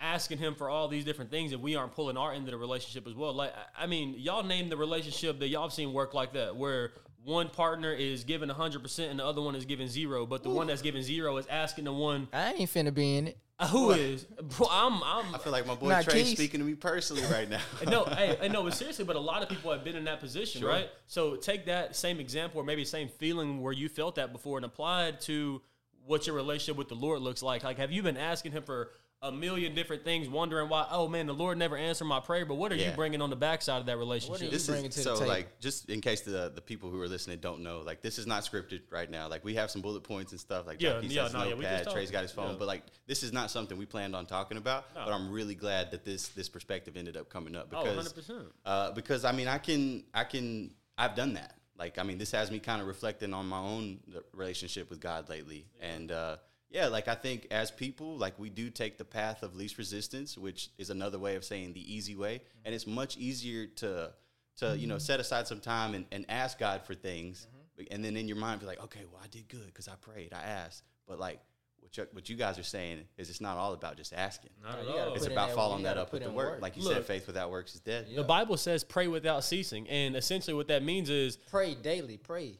asking 0.00 0.38
Him 0.38 0.54
for 0.54 0.70
all 0.70 0.86
these 0.86 1.04
different 1.04 1.30
things, 1.32 1.52
and 1.52 1.60
we 1.60 1.74
aren't 1.74 1.92
pulling 1.92 2.16
our 2.16 2.32
end 2.32 2.46
of 2.46 2.52
the 2.52 2.58
relationship 2.58 3.08
as 3.08 3.14
well. 3.14 3.32
Like, 3.32 3.52
I 3.76 3.86
mean, 3.86 4.14
y'all 4.16 4.44
name 4.44 4.68
the 4.68 4.76
relationship 4.76 5.40
that 5.40 5.48
y'all 5.48 5.62
have 5.62 5.72
seen 5.72 5.92
work 5.92 6.14
like 6.14 6.34
that, 6.34 6.54
where 6.54 6.92
one 7.24 7.48
partner 7.50 7.92
is 7.92 8.22
giving 8.22 8.48
hundred 8.48 8.82
percent 8.82 9.10
and 9.10 9.18
the 9.18 9.26
other 9.26 9.42
one 9.42 9.56
is 9.56 9.64
giving 9.64 9.88
zero, 9.88 10.24
but 10.24 10.44
the 10.44 10.50
one 10.50 10.68
that's 10.68 10.82
giving 10.82 11.02
zero 11.02 11.36
is 11.38 11.46
asking 11.48 11.84
the 11.84 11.92
one 11.92 12.28
I 12.32 12.52
ain't 12.52 12.70
finna 12.70 12.94
be 12.94 13.16
in 13.16 13.26
it. 13.28 13.38
Uh, 13.58 13.66
who 13.68 13.90
is. 13.90 14.24
Bro, 14.24 14.68
I'm, 14.70 15.02
I'm, 15.02 15.34
I 15.34 15.38
feel 15.38 15.52
like 15.52 15.66
my 15.66 15.74
boy 15.74 15.88
Nah, 15.88 16.02
Trey 16.02 16.22
Keith. 16.22 16.36
speaking 16.36 16.60
to 16.60 16.66
me 16.66 16.74
personally 16.74 17.22
right 17.30 17.48
now. 17.48 17.60
no, 17.88 18.04
hey, 18.04 18.36
I 18.40 18.48
know, 18.48 18.62
but 18.62 18.74
seriously, 18.74 19.04
but 19.04 19.16
a 19.16 19.20
lot 19.20 19.42
of 19.42 19.48
people 19.48 19.72
have 19.72 19.84
been 19.84 19.96
in 19.96 20.04
that 20.04 20.20
position, 20.20 20.60
Sure. 20.60 20.70
right? 20.70 20.88
So 21.06 21.36
take 21.36 21.66
that 21.66 21.96
same 21.96 22.20
example, 22.20 22.60
or 22.60 22.64
maybe 22.64 22.84
same 22.84 23.08
feeling 23.08 23.60
where 23.60 23.72
you 23.72 23.88
felt 23.88 24.14
that 24.16 24.32
before, 24.32 24.58
and 24.58 24.64
apply 24.64 25.06
it 25.06 25.20
to 25.22 25.60
what 26.06 26.26
your 26.26 26.36
relationship 26.36 26.76
with 26.76 26.88
the 26.88 26.94
Lord 26.94 27.20
looks 27.20 27.42
like. 27.42 27.64
Like, 27.64 27.78
have 27.78 27.90
you 27.92 28.02
been 28.02 28.16
asking 28.16 28.52
Him 28.52 28.62
for 28.62 28.92
a 29.20 29.32
million 29.32 29.74
different 29.74 30.04
things, 30.04 30.28
wondering 30.28 30.68
why? 30.68 30.86
Oh 30.90 31.08
man, 31.08 31.26
the 31.26 31.34
Lord 31.34 31.58
never 31.58 31.76
answered 31.76 32.04
my 32.04 32.20
prayer. 32.20 32.46
But 32.46 32.54
what 32.54 32.70
are 32.70 32.76
you 32.76 32.92
bringing 32.94 33.20
on 33.20 33.30
the 33.30 33.36
backside 33.36 33.80
of 33.80 33.86
that 33.86 33.98
relationship? 33.98 34.42
you 34.42 34.50
this 34.50 34.68
is, 34.68 34.94
to 34.94 35.00
so 35.02 35.14
table. 35.14 35.26
like 35.28 35.58
just 35.60 35.90
in 35.90 36.00
case 36.00 36.20
the 36.20 36.52
the 36.54 36.60
people 36.60 36.88
who 36.90 37.00
are 37.00 37.08
listening 37.08 37.38
don't 37.40 37.60
know 37.60 37.80
like 37.80 38.00
this 38.00 38.18
is 38.18 38.26
not 38.26 38.42
scripted 38.44 38.80
right 38.90 39.10
now 39.10 39.28
like 39.28 39.44
we 39.44 39.54
have 39.54 39.70
some 39.70 39.82
bullet 39.82 40.04
points 40.04 40.30
and 40.32 40.40
stuff 40.40 40.66
like 40.66 40.80
Yeah, 40.80 40.94
Jackie 40.94 41.06
yeah, 41.08 41.24
says 41.24 41.32
no, 41.34 41.38
yeah, 41.40 41.44
we 41.46 41.50
just 41.50 41.62
notepad 41.62 41.84
talk. 41.84 41.94
Trey's 41.94 42.10
got 42.10 42.22
his 42.22 42.30
phone 42.30 42.50
Yeah. 42.52 42.56
but 42.58 42.68
like 42.68 42.82
this 43.06 43.22
is 43.24 43.32
not 43.32 43.50
something 43.50 43.76
we 43.76 43.86
planned 43.86 44.14
on 44.14 44.26
talking 44.26 44.56
about 44.56 44.84
but 44.94 45.08
I'm 45.12 45.30
really 45.32 45.54
glad 45.56 45.90
that 45.90 46.04
this 46.04 46.28
this 46.28 46.48
perspective 46.48 46.96
ended 46.96 47.16
up 47.16 47.28
coming 47.28 47.56
up 47.56 47.68
Oh, 47.72 47.82
because 47.84 48.12
100%. 48.12 48.46
uh, 48.64 48.92
because 48.92 49.24
I 49.24 49.32
mean 49.32 49.48
I 49.48 49.58
can 49.58 50.04
I 50.14 50.24
can 50.24 50.74
I've 50.96 51.16
done 51.16 51.34
that 51.34 51.54
like 51.76 51.98
I 51.98 52.02
mean 52.04 52.18
this 52.18 52.30
has 52.32 52.50
me 52.52 52.60
kind 52.60 52.80
of 52.80 52.86
reflecting 52.86 53.34
on 53.34 53.46
my 53.48 53.58
own 53.58 53.98
relationship 54.32 54.90
with 54.90 55.00
God 55.00 55.28
lately 55.28 55.66
and 55.80 56.12
uh, 56.12 56.36
yeah 56.70 56.86
like 56.88 57.08
I 57.08 57.14
think 57.14 57.46
as 57.50 57.70
people 57.70 58.16
like 58.16 58.38
we 58.38 58.50
do 58.50 58.70
take 58.70 58.98
the 58.98 59.04
path 59.04 59.42
of 59.42 59.56
least 59.56 59.78
resistance 59.78 60.36
which 60.36 60.70
is 60.78 60.90
another 60.90 61.18
way 61.18 61.36
of 61.36 61.44
saying 61.44 61.72
the 61.72 61.94
easy 61.94 62.14
way 62.14 62.36
mm-hmm. 62.36 62.58
and 62.66 62.74
it's 62.74 62.86
much 62.86 63.16
easier 63.16 63.66
to 63.76 64.12
to 64.58 64.76
you 64.76 64.86
know 64.86 64.94
mm-hmm. 64.94 65.00
set 65.00 65.20
aside 65.20 65.46
some 65.46 65.60
time 65.60 65.94
and, 65.94 66.06
and 66.12 66.26
ask 66.28 66.58
God 66.58 66.82
for 66.82 66.94
things 66.94 67.46
mm-hmm. 67.80 67.94
and 67.94 68.04
then 68.04 68.16
in 68.16 68.28
your 68.28 68.36
mind 68.36 68.60
be 68.60 68.66
like 68.66 68.82
okay 68.84 69.04
well 69.10 69.20
I 69.22 69.28
did 69.28 69.48
good 69.48 69.66
because 69.66 69.88
I 69.88 69.94
prayed 70.00 70.32
I 70.32 70.42
asked 70.42 70.82
but 71.06 71.18
like 71.18 71.40
what 71.80 71.96
you, 71.96 72.06
what 72.12 72.28
you 72.28 72.36
guys 72.36 72.58
are 72.58 72.64
saying 72.64 73.04
is 73.16 73.30
it's 73.30 73.40
not 73.40 73.56
all 73.56 73.72
about 73.72 73.96
just 73.96 74.12
asking 74.12 74.50
Not 74.62 74.72
No, 74.72 74.78
at 74.78 74.84
you 74.84 74.92
gotta 74.92 75.10
all. 75.10 75.14
it's 75.14 75.26
about 75.26 75.52
following 75.52 75.84
that 75.84 75.96
up 75.96 76.12
with 76.12 76.22
the 76.22 76.28
in 76.28 76.34
work 76.34 76.52
work. 76.52 76.62
like 76.62 76.76
you 76.76 76.82
Look. 76.82 76.92
said 76.92 77.06
faith 77.06 77.26
without 77.26 77.50
works 77.50 77.74
is 77.74 77.80
dead 77.80 78.08
The 78.14 78.22
Bible 78.24 78.58
says 78.58 78.84
pray 78.84 79.08
without 79.08 79.42
ceasing, 79.42 79.88
and 79.88 80.14
essentially 80.16 80.54
what 80.54 80.68
that 80.68 80.82
means 80.82 81.08
is 81.08 81.36
Pray 81.50 81.74
daily. 81.74 82.18
Pray. 82.18 82.58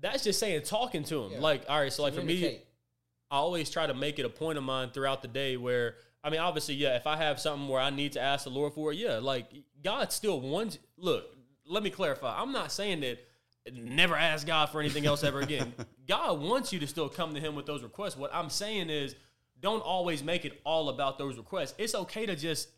that's 0.00 0.24
just 0.24 0.40
saying 0.40 0.62
talking 0.62 1.04
to 1.04 1.24
Him. 1.24 1.32
Yeah. 1.32 1.40
Like, 1.40 1.64
all 1.68 1.80
right, 1.80 1.92
so 1.92 2.02
like 2.02 2.14
for 2.14 2.20
me, 2.20 2.34
Communicate. 2.34 2.67
I 3.30 3.36
always 3.36 3.70
try 3.70 3.86
to 3.86 3.94
make 3.94 4.18
it 4.18 4.24
a 4.24 4.30
point 4.30 4.58
of 4.58 4.64
mine 4.64 4.90
throughout 4.90 5.22
the 5.22 5.28
day 5.28 5.56
where 5.56 5.96
I 6.22 6.30
mean, 6.30 6.40
obviously, 6.40 6.74
yeah, 6.74 6.96
if 6.96 7.06
I 7.06 7.16
have 7.16 7.38
something 7.38 7.68
where 7.68 7.80
I 7.80 7.90
need 7.90 8.12
to 8.12 8.20
ask 8.20 8.44
the 8.44 8.50
Lord 8.50 8.74
for 8.74 8.92
it, 8.92 8.98
yeah, 8.98 9.18
like 9.18 9.46
God 9.82 10.12
still 10.12 10.40
wants. 10.40 10.78
Look, 10.96 11.36
let 11.66 11.82
me 11.82 11.90
clarify. 11.90 12.40
I'm 12.40 12.52
not 12.52 12.72
saying 12.72 13.00
that 13.00 13.18
never 13.72 14.16
ask 14.16 14.46
God 14.46 14.66
for 14.70 14.80
anything 14.80 15.06
else 15.06 15.22
ever 15.22 15.40
again. 15.40 15.72
God 16.08 16.40
wants 16.40 16.72
you 16.72 16.80
to 16.80 16.86
still 16.86 17.08
come 17.08 17.34
to 17.34 17.40
Him 17.40 17.54
with 17.54 17.66
those 17.66 17.82
requests. 17.82 18.16
What 18.16 18.34
I'm 18.34 18.50
saying 18.50 18.90
is, 18.90 19.14
don't 19.60 19.80
always 19.80 20.22
make 20.22 20.44
it 20.44 20.60
all 20.64 20.88
about 20.88 21.18
those 21.18 21.36
requests. 21.36 21.74
It's 21.78 21.94
okay 21.94 22.26
to 22.26 22.36
just 22.36 22.68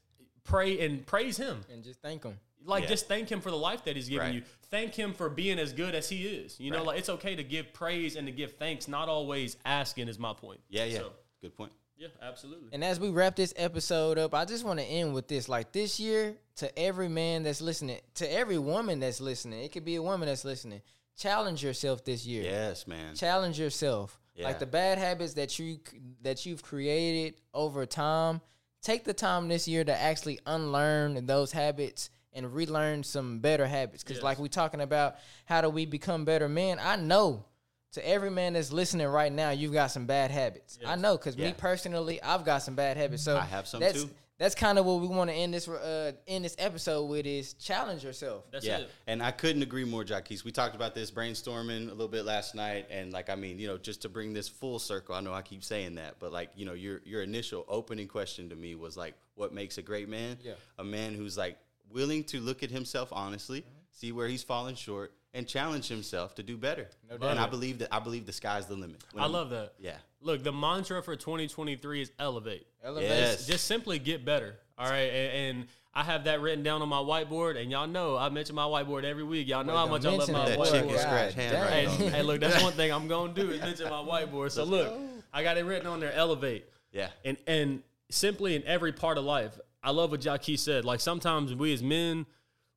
pray 0.50 0.80
and 0.84 1.06
praise 1.06 1.36
Him. 1.36 1.64
and 1.72 1.82
just 1.84 2.00
thank 2.02 2.24
him. 2.24 2.38
Like, 2.64 2.82
Yeah. 2.84 2.90
just 2.90 3.06
thank 3.08 3.30
Him 3.30 3.40
for 3.40 3.50
the 3.50 3.56
life 3.56 3.84
that 3.84 3.96
He's 3.96 4.08
given 4.08 4.26
Right. 4.26 4.34
you. 4.34 4.42
Thank 4.70 4.94
Him 4.94 5.14
for 5.14 5.30
being 5.30 5.58
as 5.58 5.72
good 5.72 5.94
as 5.94 6.08
He 6.10 6.26
is. 6.26 6.60
You 6.60 6.70
know, 6.70 6.78
Right. 6.78 6.86
like 6.88 6.98
it's 6.98 7.08
okay 7.08 7.34
to 7.36 7.42
give 7.42 7.72
praise 7.72 8.16
and 8.16 8.26
to 8.26 8.32
give 8.32 8.56
thanks, 8.58 8.86
not 8.86 9.08
always 9.08 9.56
asking. 9.64 10.08
Is 10.08 10.18
my 10.18 10.34
point. 10.34 10.60
yeah 10.68 10.84
yeah 10.84 10.98
So, 10.98 11.12
good 11.40 11.56
point 11.56 11.72
yeah, 11.96 12.08
absolutely. 12.22 12.70
And 12.72 12.82
as 12.82 12.98
we 12.98 13.10
wrap 13.10 13.36
this 13.36 13.52
episode 13.56 14.16
up, 14.18 14.32
I 14.34 14.44
just 14.46 14.64
want 14.64 14.78
to 14.80 14.84
end 14.86 15.12
with 15.14 15.28
this. 15.28 15.48
Like 15.50 15.72
this 15.72 16.00
year, 16.00 16.34
to 16.56 16.78
every 16.78 17.08
man 17.08 17.42
that's 17.42 17.60
listening, 17.60 18.00
to 18.14 18.30
every 18.32 18.56
woman 18.58 19.00
that's 19.00 19.20
listening, 19.20 19.62
it 19.62 19.70
could 19.72 19.84
be 19.84 19.96
a 19.96 20.02
woman 20.02 20.26
that's 20.28 20.44
listening. 20.44 20.80
Challenge 21.18 21.62
yourself 21.62 22.02
this 22.04 22.24
year. 22.26 22.42
yes 22.44 22.86
man 22.86 23.14
Challenge 23.14 23.58
yourself. 23.58 24.18
Yeah. 24.34 24.44
Like 24.46 24.58
the 24.58 24.66
bad 24.66 24.96
habits 24.98 25.34
that 25.34 25.58
you 25.58 25.80
that 26.22 26.46
you've 26.46 26.62
created 26.62 27.34
over 27.52 27.84
time. 27.86 28.40
Take 28.82 29.04
the 29.04 29.14
time 29.14 29.48
this 29.48 29.68
year 29.68 29.84
to 29.84 29.96
actually 29.96 30.40
unlearn 30.46 31.26
those 31.26 31.52
habits 31.52 32.10
and 32.32 32.54
relearn 32.54 33.02
some 33.02 33.40
better 33.40 33.66
habits. 33.66 34.02
Because 34.02 34.18
Yes. 34.18 34.24
like 34.24 34.38
we 34.38 34.48
talking 34.48 34.80
about, 34.80 35.16
how 35.44 35.60
do 35.60 35.68
we 35.68 35.84
become 35.84 36.24
better 36.24 36.48
men? 36.48 36.78
I 36.80 36.96
know 36.96 37.44
to 37.92 38.08
every 38.08 38.30
man 38.30 38.52
that's 38.54 38.72
listening 38.72 39.06
right 39.08 39.32
now, 39.32 39.50
you've 39.50 39.72
got 39.72 39.88
some 39.88 40.06
bad 40.06 40.30
habits. 40.30 40.78
I 40.84 40.96
know 40.96 41.16
because 41.16 41.36
me 41.36 41.52
personally, 41.52 42.22
I've 42.22 42.44
got 42.44 42.58
some 42.58 42.74
bad 42.74 42.96
habits. 42.96 43.22
So 43.24 43.36
I 43.36 43.44
have 43.44 43.66
some 43.66 43.80
that's, 43.80 44.04
too. 44.04 44.10
That's 44.40 44.54
kind 44.54 44.78
of 44.78 44.86
what 44.86 45.00
we 45.02 45.06
want 45.06 45.28
to 45.28 45.36
end 45.36 45.52
this 45.52 45.68
uh, 45.68 46.12
end 46.26 46.44
this 46.46 46.56
episode 46.58 47.04
with 47.04 47.26
is 47.26 47.52
challenge 47.54 48.02
yourself. 48.02 48.44
That's 48.50 48.64
yeah, 48.64 48.78
it. 48.78 48.90
and 49.06 49.22
I 49.22 49.30
couldn't 49.32 49.62
agree 49.62 49.84
more, 49.84 50.02
Jaquez. 50.02 50.44
We 50.44 50.50
talked 50.50 50.74
about 50.74 50.94
this 50.94 51.10
brainstorming 51.10 51.88
a 51.88 51.90
little 51.90 52.08
bit 52.08 52.24
last 52.24 52.54
night, 52.54 52.86
and 52.90 53.12
like 53.12 53.28
I 53.28 53.34
mean, 53.34 53.58
you 53.58 53.68
know, 53.68 53.76
just 53.76 54.00
to 54.02 54.08
bring 54.08 54.32
this 54.32 54.48
full 54.48 54.78
circle. 54.78 55.14
I 55.14 55.20
know 55.20 55.34
I 55.34 55.42
keep 55.42 55.62
saying 55.62 55.96
that, 55.96 56.14
but 56.18 56.32
like 56.32 56.48
you 56.56 56.64
know, 56.64 56.72
your 56.72 57.02
your 57.04 57.22
initial 57.22 57.66
opening 57.68 58.08
question 58.08 58.48
to 58.48 58.56
me 58.56 58.74
was 58.74 58.96
like, 58.96 59.14
what 59.34 59.52
makes 59.52 59.76
a 59.76 59.82
great 59.82 60.08
man? 60.08 60.38
Yeah. 60.42 60.54
a 60.78 60.84
man 60.84 61.12
who's 61.14 61.36
like 61.36 61.58
willing 61.90 62.24
to 62.24 62.40
look 62.40 62.62
at 62.62 62.70
himself 62.70 63.10
honestly, 63.12 63.60
Mm-hmm. 63.60 63.68
see 63.92 64.12
where 64.12 64.26
he's 64.26 64.42
fallen 64.42 64.74
short, 64.74 65.12
and 65.34 65.46
challenge 65.46 65.86
himself 65.88 66.34
to 66.36 66.42
do 66.42 66.56
better. 66.56 66.88
doubt. 67.10 67.22
and 67.22 67.38
I 67.38 67.46
believe 67.46 67.80
that 67.80 67.88
I 67.94 67.98
believe 68.00 68.24
the 68.24 68.32
sky's 68.32 68.64
the 68.66 68.74
limit. 68.74 69.04
When 69.12 69.20
I 69.20 69.26
I'm- 69.26 69.32
love 69.34 69.50
that. 69.50 69.74
Yeah. 69.78 69.98
Look, 70.22 70.42
the 70.42 70.52
mantra 70.52 71.02
for 71.02 71.16
2023 71.16 72.02
is 72.02 72.12
elevate. 72.18 72.66
Elevate. 72.84 73.08
Yes. 73.08 73.46
Just 73.46 73.64
simply 73.66 73.98
get 73.98 74.24
better. 74.24 74.56
All 74.78 74.88
right. 74.88 74.98
And, 75.10 75.58
and 75.58 75.66
I 75.94 76.02
have 76.04 76.24
that 76.24 76.40
written 76.40 76.62
down 76.62 76.82
on 76.82 76.88
my 76.88 76.98
whiteboard. 76.98 77.60
And 77.60 77.70
y'all 77.70 77.86
know 77.86 78.16
I 78.16 78.28
mention 78.28 78.54
my 78.54 78.64
whiteboard 78.64 79.04
every 79.04 79.24
week. 79.24 79.48
Y'all 79.48 79.64
know 79.64 79.72
Wait, 79.72 79.78
how 79.78 79.98
don't 79.98 80.18
much 80.18 80.28
I 80.30 80.32
love 80.32 80.32
my 80.32 80.38
that 80.44 80.48
That 80.50 80.58
boy. 80.58 80.64
chicken 80.70 80.88
whiteboard. 80.88 80.98
Scratch 81.00 81.36
damn. 81.36 81.54
handwriting. 81.54 81.90
Hey, 81.90 82.08
hey, 82.18 82.22
look, 82.22 82.40
that's 82.40 82.62
one 82.62 82.72
thing 82.74 82.92
I'm 82.92 83.08
going 83.08 83.34
to 83.34 83.42
do 83.46 83.50
is 83.50 83.60
mention 83.62 83.88
my 83.90 83.96
whiteboard. 84.02 84.50
So 84.50 84.64
look, 84.64 84.92
I 85.32 85.42
got 85.42 85.56
it 85.56 85.64
written 85.64 85.86
on 85.86 86.00
there, 86.00 86.12
elevate. 86.12 86.66
Yeah. 86.92 87.08
And 87.24 87.36
and 87.46 87.82
simply 88.10 88.54
in 88.56 88.64
every 88.66 88.92
part 88.92 89.16
of 89.16 89.24
life, 89.24 89.58
I 89.82 89.90
love 89.92 90.10
what 90.10 90.20
Jackie 90.20 90.56
said. 90.58 90.84
Like 90.84 91.00
sometimes 91.00 91.54
we 91.54 91.72
as 91.72 91.82
men, 91.82 92.26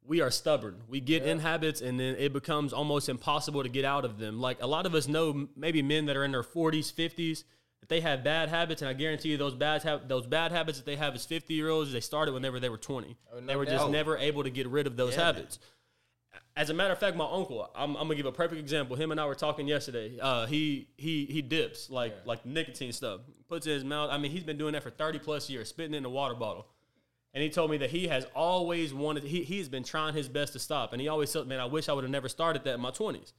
we 0.06 0.22
are 0.22 0.32
stubborn. 0.32 0.76
We 0.88 1.00
get 1.00 1.24
in 1.24 1.40
habits 1.40 1.82
and 1.82 2.00
then 2.00 2.16
it 2.18 2.34
becomes 2.34 2.74
almost 2.74 3.10
impossible 3.10 3.64
to 3.64 3.70
get 3.70 3.86
out 3.86 4.06
of 4.06 4.18
them. 4.20 4.40
Like 4.40 4.62
a 4.62 4.68
lot 4.68 4.86
of 4.86 4.96
us 4.96 5.08
know 5.08 5.48
maybe 5.56 5.82
men 5.82 6.06
that 6.08 6.18
are 6.18 6.24
in 6.26 6.32
their 6.32 6.44
40s, 6.44 6.94
50s, 6.94 7.44
that 7.80 7.90
they 7.90 8.00
have 8.02 8.24
bad 8.24 8.50
habits, 8.50 8.82
and 8.82 8.90
I 8.90 8.94
guarantee 8.94 9.30
you 9.30 9.38
those 9.38 9.56
bad 9.56 9.84
hab- 9.84 10.08
those 10.08 10.26
bad 10.26 10.52
habits 10.52 10.78
that 10.78 10.86
they 10.86 10.96
have 10.96 11.16
as 11.16 11.26
50 11.26 11.54
year 11.54 11.70
olds, 11.70 11.92
they 11.92 12.00
started 12.00 12.34
whenever 12.34 12.60
they 12.60 12.70
were 12.70 12.78
20. 12.78 13.18
Oh, 13.34 13.40
no 13.40 13.46
they 13.46 13.56
were 13.56 13.66
just 13.66 13.90
never 13.90 14.18
able 14.18 14.44
to 14.44 14.50
get 14.50 14.68
rid 14.68 14.88
of 14.88 14.96
those 14.96 15.14
Yeah, 15.14 15.26
man. 15.26 15.36
habits. 15.36 15.60
As 16.56 16.70
a 16.70 16.74
matter 16.74 16.94
of 16.94 17.00
fact, 17.00 17.18
my 17.18 17.28
uncle, 17.30 17.68
I'm, 17.76 17.96
I'm 17.96 18.04
gonna 18.04 18.16
give 18.16 18.26
a 18.26 18.32
perfect 18.32 18.60
example. 18.60 18.96
Him 18.96 19.12
and 19.12 19.20
I 19.20 19.26
were 19.26 19.36
talking 19.36 19.68
yesterday. 19.68 20.18
Uh, 20.22 20.46
he 20.46 20.88
he 20.98 21.26
he 21.26 21.42
dips 21.42 21.90
like 21.90 22.16
like 22.26 22.46
nicotine 22.46 22.92
stuff, 22.94 23.22
puts 23.50 23.66
it 23.68 23.72
in 23.72 23.76
his 23.76 23.84
mouth. 23.84 24.10
I 24.12 24.18
mean, 24.18 24.32
he's 24.32 24.44
been 24.44 24.58
doing 24.58 24.74
that 24.74 24.84
for 24.84 24.90
30 24.92 25.20
plus 25.20 25.50
years, 25.50 25.70
spitting 25.70 25.94
in 25.96 26.06
a 26.06 26.10
water 26.10 26.36
bottle. 26.36 26.68
And 27.34 27.42
he 27.42 27.50
told 27.50 27.72
me 27.72 27.78
that 27.78 27.90
he 27.90 28.08
has 28.08 28.26
always 28.36 28.94
wanted. 28.94 29.24
He 29.24 29.44
he's 29.44 29.68
been 29.68 29.84
trying 29.84 30.14
his 30.14 30.30
best 30.30 30.54
to 30.54 30.60
stop, 30.60 30.94
and 30.94 31.02
he 31.02 31.08
always 31.08 31.32
said, 31.32 31.48
"Man, 31.48 31.60
I 31.60 31.66
wish 31.66 31.90
I 31.90 31.94
would 31.94 32.04
have 32.04 32.12
never 32.12 32.30
started 32.30 32.64
that 32.66 32.76
in 32.76 32.82
my 32.82 32.92
20s." 32.92 33.34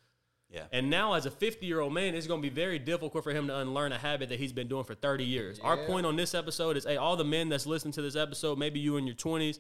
Yeah. 0.51 0.65
And 0.73 0.89
now, 0.89 1.15
as 1.15 1.27
a 1.27 1.31
50 1.31 1.67
year 1.67 1.81
old 1.81 1.93
man, 1.93 2.15
it's 2.15 2.27
going 2.27 2.41
to 2.41 2.49
be 2.49 2.55
very 2.55 2.79
difficult 2.79 3.25
for 3.25 3.33
him 3.33 3.47
to 3.49 3.57
unlearn 3.57 3.93
a 3.93 3.99
habit 3.99 4.29
that 4.29 4.39
he's 4.39 4.53
been 4.53 4.69
doing 4.69 4.85
for 4.85 4.95
30 4.95 5.25
years. 5.25 5.59
Our 5.61 5.77
point 5.87 6.07
on 6.07 6.17
this 6.17 6.35
episode 6.35 6.77
is 6.77 6.85
hey, 6.85 6.97
all 6.97 7.17
the 7.17 7.25
men 7.25 7.49
that's 7.49 7.67
listening 7.67 7.93
to 7.93 8.03
this 8.03 8.17
episode, 8.17 8.59
maybe 8.59 8.79
you 8.79 8.97
in 8.97 9.07
your 9.07 9.17
20s, 9.17 9.59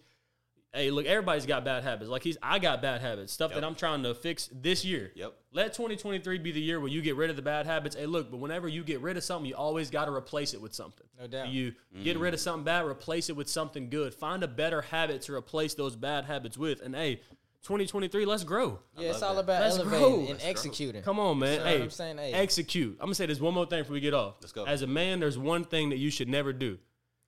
hey, 0.75 0.91
look, 0.91 1.07
everybody's 1.07 1.47
got 1.47 1.65
bad 1.65 1.85
habits. 1.85 2.11
Like 2.11 2.23
he's, 2.23 2.37
I 2.43 2.59
got 2.59 2.83
bad 2.83 3.01
habits, 3.01 3.33
stuff 3.33 3.53
Yep. 3.53 3.61
that 3.61 3.67
I'm 3.67 3.75
trying 3.75 4.03
to 4.03 4.15
fix 4.15 4.51
this 4.53 4.85
year. 4.85 5.13
Yep. 5.15 5.35
Let 5.53 5.73
2023 5.75 6.39
be 6.39 6.53
the 6.53 6.61
year 6.61 6.81
where 6.81 6.89
you 6.89 7.01
get 7.01 7.17
rid 7.17 7.31
of 7.31 7.37
the 7.37 7.43
bad 7.43 7.67
habits. 7.67 7.95
Hey, 7.97 8.07
look, 8.07 8.31
but 8.31 8.39
whenever 8.39 8.67
you 8.69 8.83
get 8.83 9.01
rid 9.01 9.17
of 9.17 9.25
something, 9.25 9.49
you 9.49 9.55
always 9.55 9.89
got 9.91 10.07
to 10.07 10.13
replace 10.13 10.53
it 10.53 10.61
with 10.61 10.75
something. 10.75 11.07
No 11.19 11.27
doubt. 11.27 11.49
You 11.49 11.75
get 12.03 12.15
mm-hmm. 12.15 12.23
rid 12.23 12.35
of 12.35 12.41
something 12.41 12.65
bad, 12.65 12.85
replace 12.85 13.31
it 13.31 13.37
with 13.37 13.49
something 13.49 13.89
good. 13.89 14.15
Find 14.15 14.43
a 14.43 14.49
better 14.49 14.83
habit 14.83 15.23
to 15.23 15.35
replace 15.35 15.75
those 15.75 15.95
bad 15.95 16.25
habits 16.25 16.59
with. 16.59 16.83
And 16.83 16.95
hey, 16.95 17.21
2023, 17.63 18.27
let's 18.27 18.45
grow. 18.45 18.81
Yeah, 18.99 19.11
it's 19.11 19.23
love 19.23 19.31
all 19.31 19.35
that. 19.37 19.45
about 19.45 19.63
Let's 19.63 19.79
elevating 19.79 20.01
grow. 20.01 20.19
and 20.19 20.29
Let's 20.29 20.43
grow. 20.43 20.51
executing. 20.51 21.03
Come 21.03 21.19
on, 21.19 21.39
man. 21.39 21.59
That's 21.59 21.65
hey, 21.65 21.79
what 21.79 21.85
I'm 21.85 21.91
saying. 21.91 22.19
Hey. 22.19 22.33
execute. 22.33 22.97
I'm 23.01 23.07
gonna 23.07 23.15
say 23.15 23.27
this 23.27 23.41
one 23.41 23.55
more 23.55 23.67
thing 23.67 23.83
before 23.83 23.95
we 23.95 24.01
get 24.01 24.13
off. 24.13 24.35
Let's 24.43 24.53
go. 24.53 24.65
As 24.65 24.83
a 24.83 24.87
man, 24.87 25.21
there's 25.21 25.39
one 25.39 25.65
thing 25.65 25.91
that 25.91 25.99
you 25.99 26.11
should 26.11 26.29
never 26.29 26.53
do. 26.53 26.79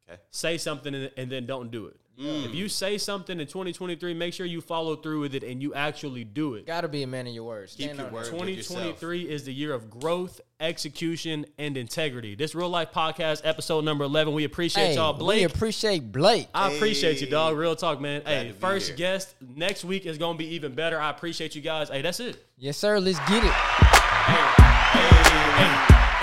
Okay. 0.08 0.20
Say 0.30 0.58
something 0.58 0.94
and, 0.94 1.10
and 1.16 1.30
then 1.30 1.46
don't 1.46 1.70
do 1.70 1.86
it. 1.86 1.96
Mm. 2.18 2.46
If 2.46 2.54
you 2.54 2.68
say 2.68 2.96
something 2.96 3.38
in 3.38 3.46
2023, 3.46 4.14
make 4.14 4.32
sure 4.32 4.46
you 4.46 4.62
follow 4.62 4.96
through 4.96 5.20
with 5.20 5.34
it 5.34 5.42
and 5.42 5.62
you 5.62 5.74
actually 5.74 6.24
do 6.24 6.54
it. 6.54 6.66
Gotta 6.66 6.88
be 6.88 7.02
a 7.02 7.06
man 7.06 7.26
of 7.26 7.34
your 7.34 7.44
words. 7.44 7.74
Keep 7.74 7.84
Stand 7.86 7.98
your 7.98 8.06
on 8.06 8.12
word. 8.14 8.24
2023 8.24 9.28
is 9.28 9.44
the 9.44 9.52
year 9.52 9.74
of 9.74 9.90
growth, 9.90 10.40
execution, 10.58 11.44
and 11.58 11.76
integrity. 11.76 12.34
This 12.34 12.54
real 12.54 12.70
life 12.70 12.90
podcast, 12.90 13.42
episode 13.44 13.84
number 13.84 14.04
11. 14.04 14.32
We 14.32 14.44
appreciate 14.44 14.86
Hey, 14.88 14.94
y'all. 14.94 15.12
Blake. 15.12 15.40
We 15.40 15.44
appreciate 15.44 16.10
Blake. 16.10 16.48
I 16.54 16.72
appreciate 16.72 17.20
you, 17.20 17.26
dog. 17.26 17.54
Real 17.56 17.76
talk, 17.76 18.00
man. 18.00 18.22
Glad 18.22 18.46
hey, 18.46 18.52
first 18.52 18.88
here. 18.88 18.96
guest 18.96 19.34
next 19.54 19.84
week 19.84 20.06
is 20.06 20.16
gonna 20.16 20.38
be 20.38 20.46
even 20.54 20.74
better. 20.74 20.98
I 20.98 21.10
appreciate 21.10 21.54
you 21.54 21.60
guys. 21.60 21.90
Hey, 21.90 22.00
that's 22.00 22.20
it. 22.20 22.42
Yes, 22.56 22.78
sir. 22.78 22.98
Let's 22.98 23.18
get 23.28 23.44
it. 23.44 23.52
Hey, 23.52 24.38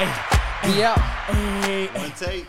hey, 0.05 0.73
Be 0.73 0.83
out. 0.83 0.99
hey, 0.99 1.87
hey. 1.87 1.99
One 1.99 2.11
take. 2.13 2.47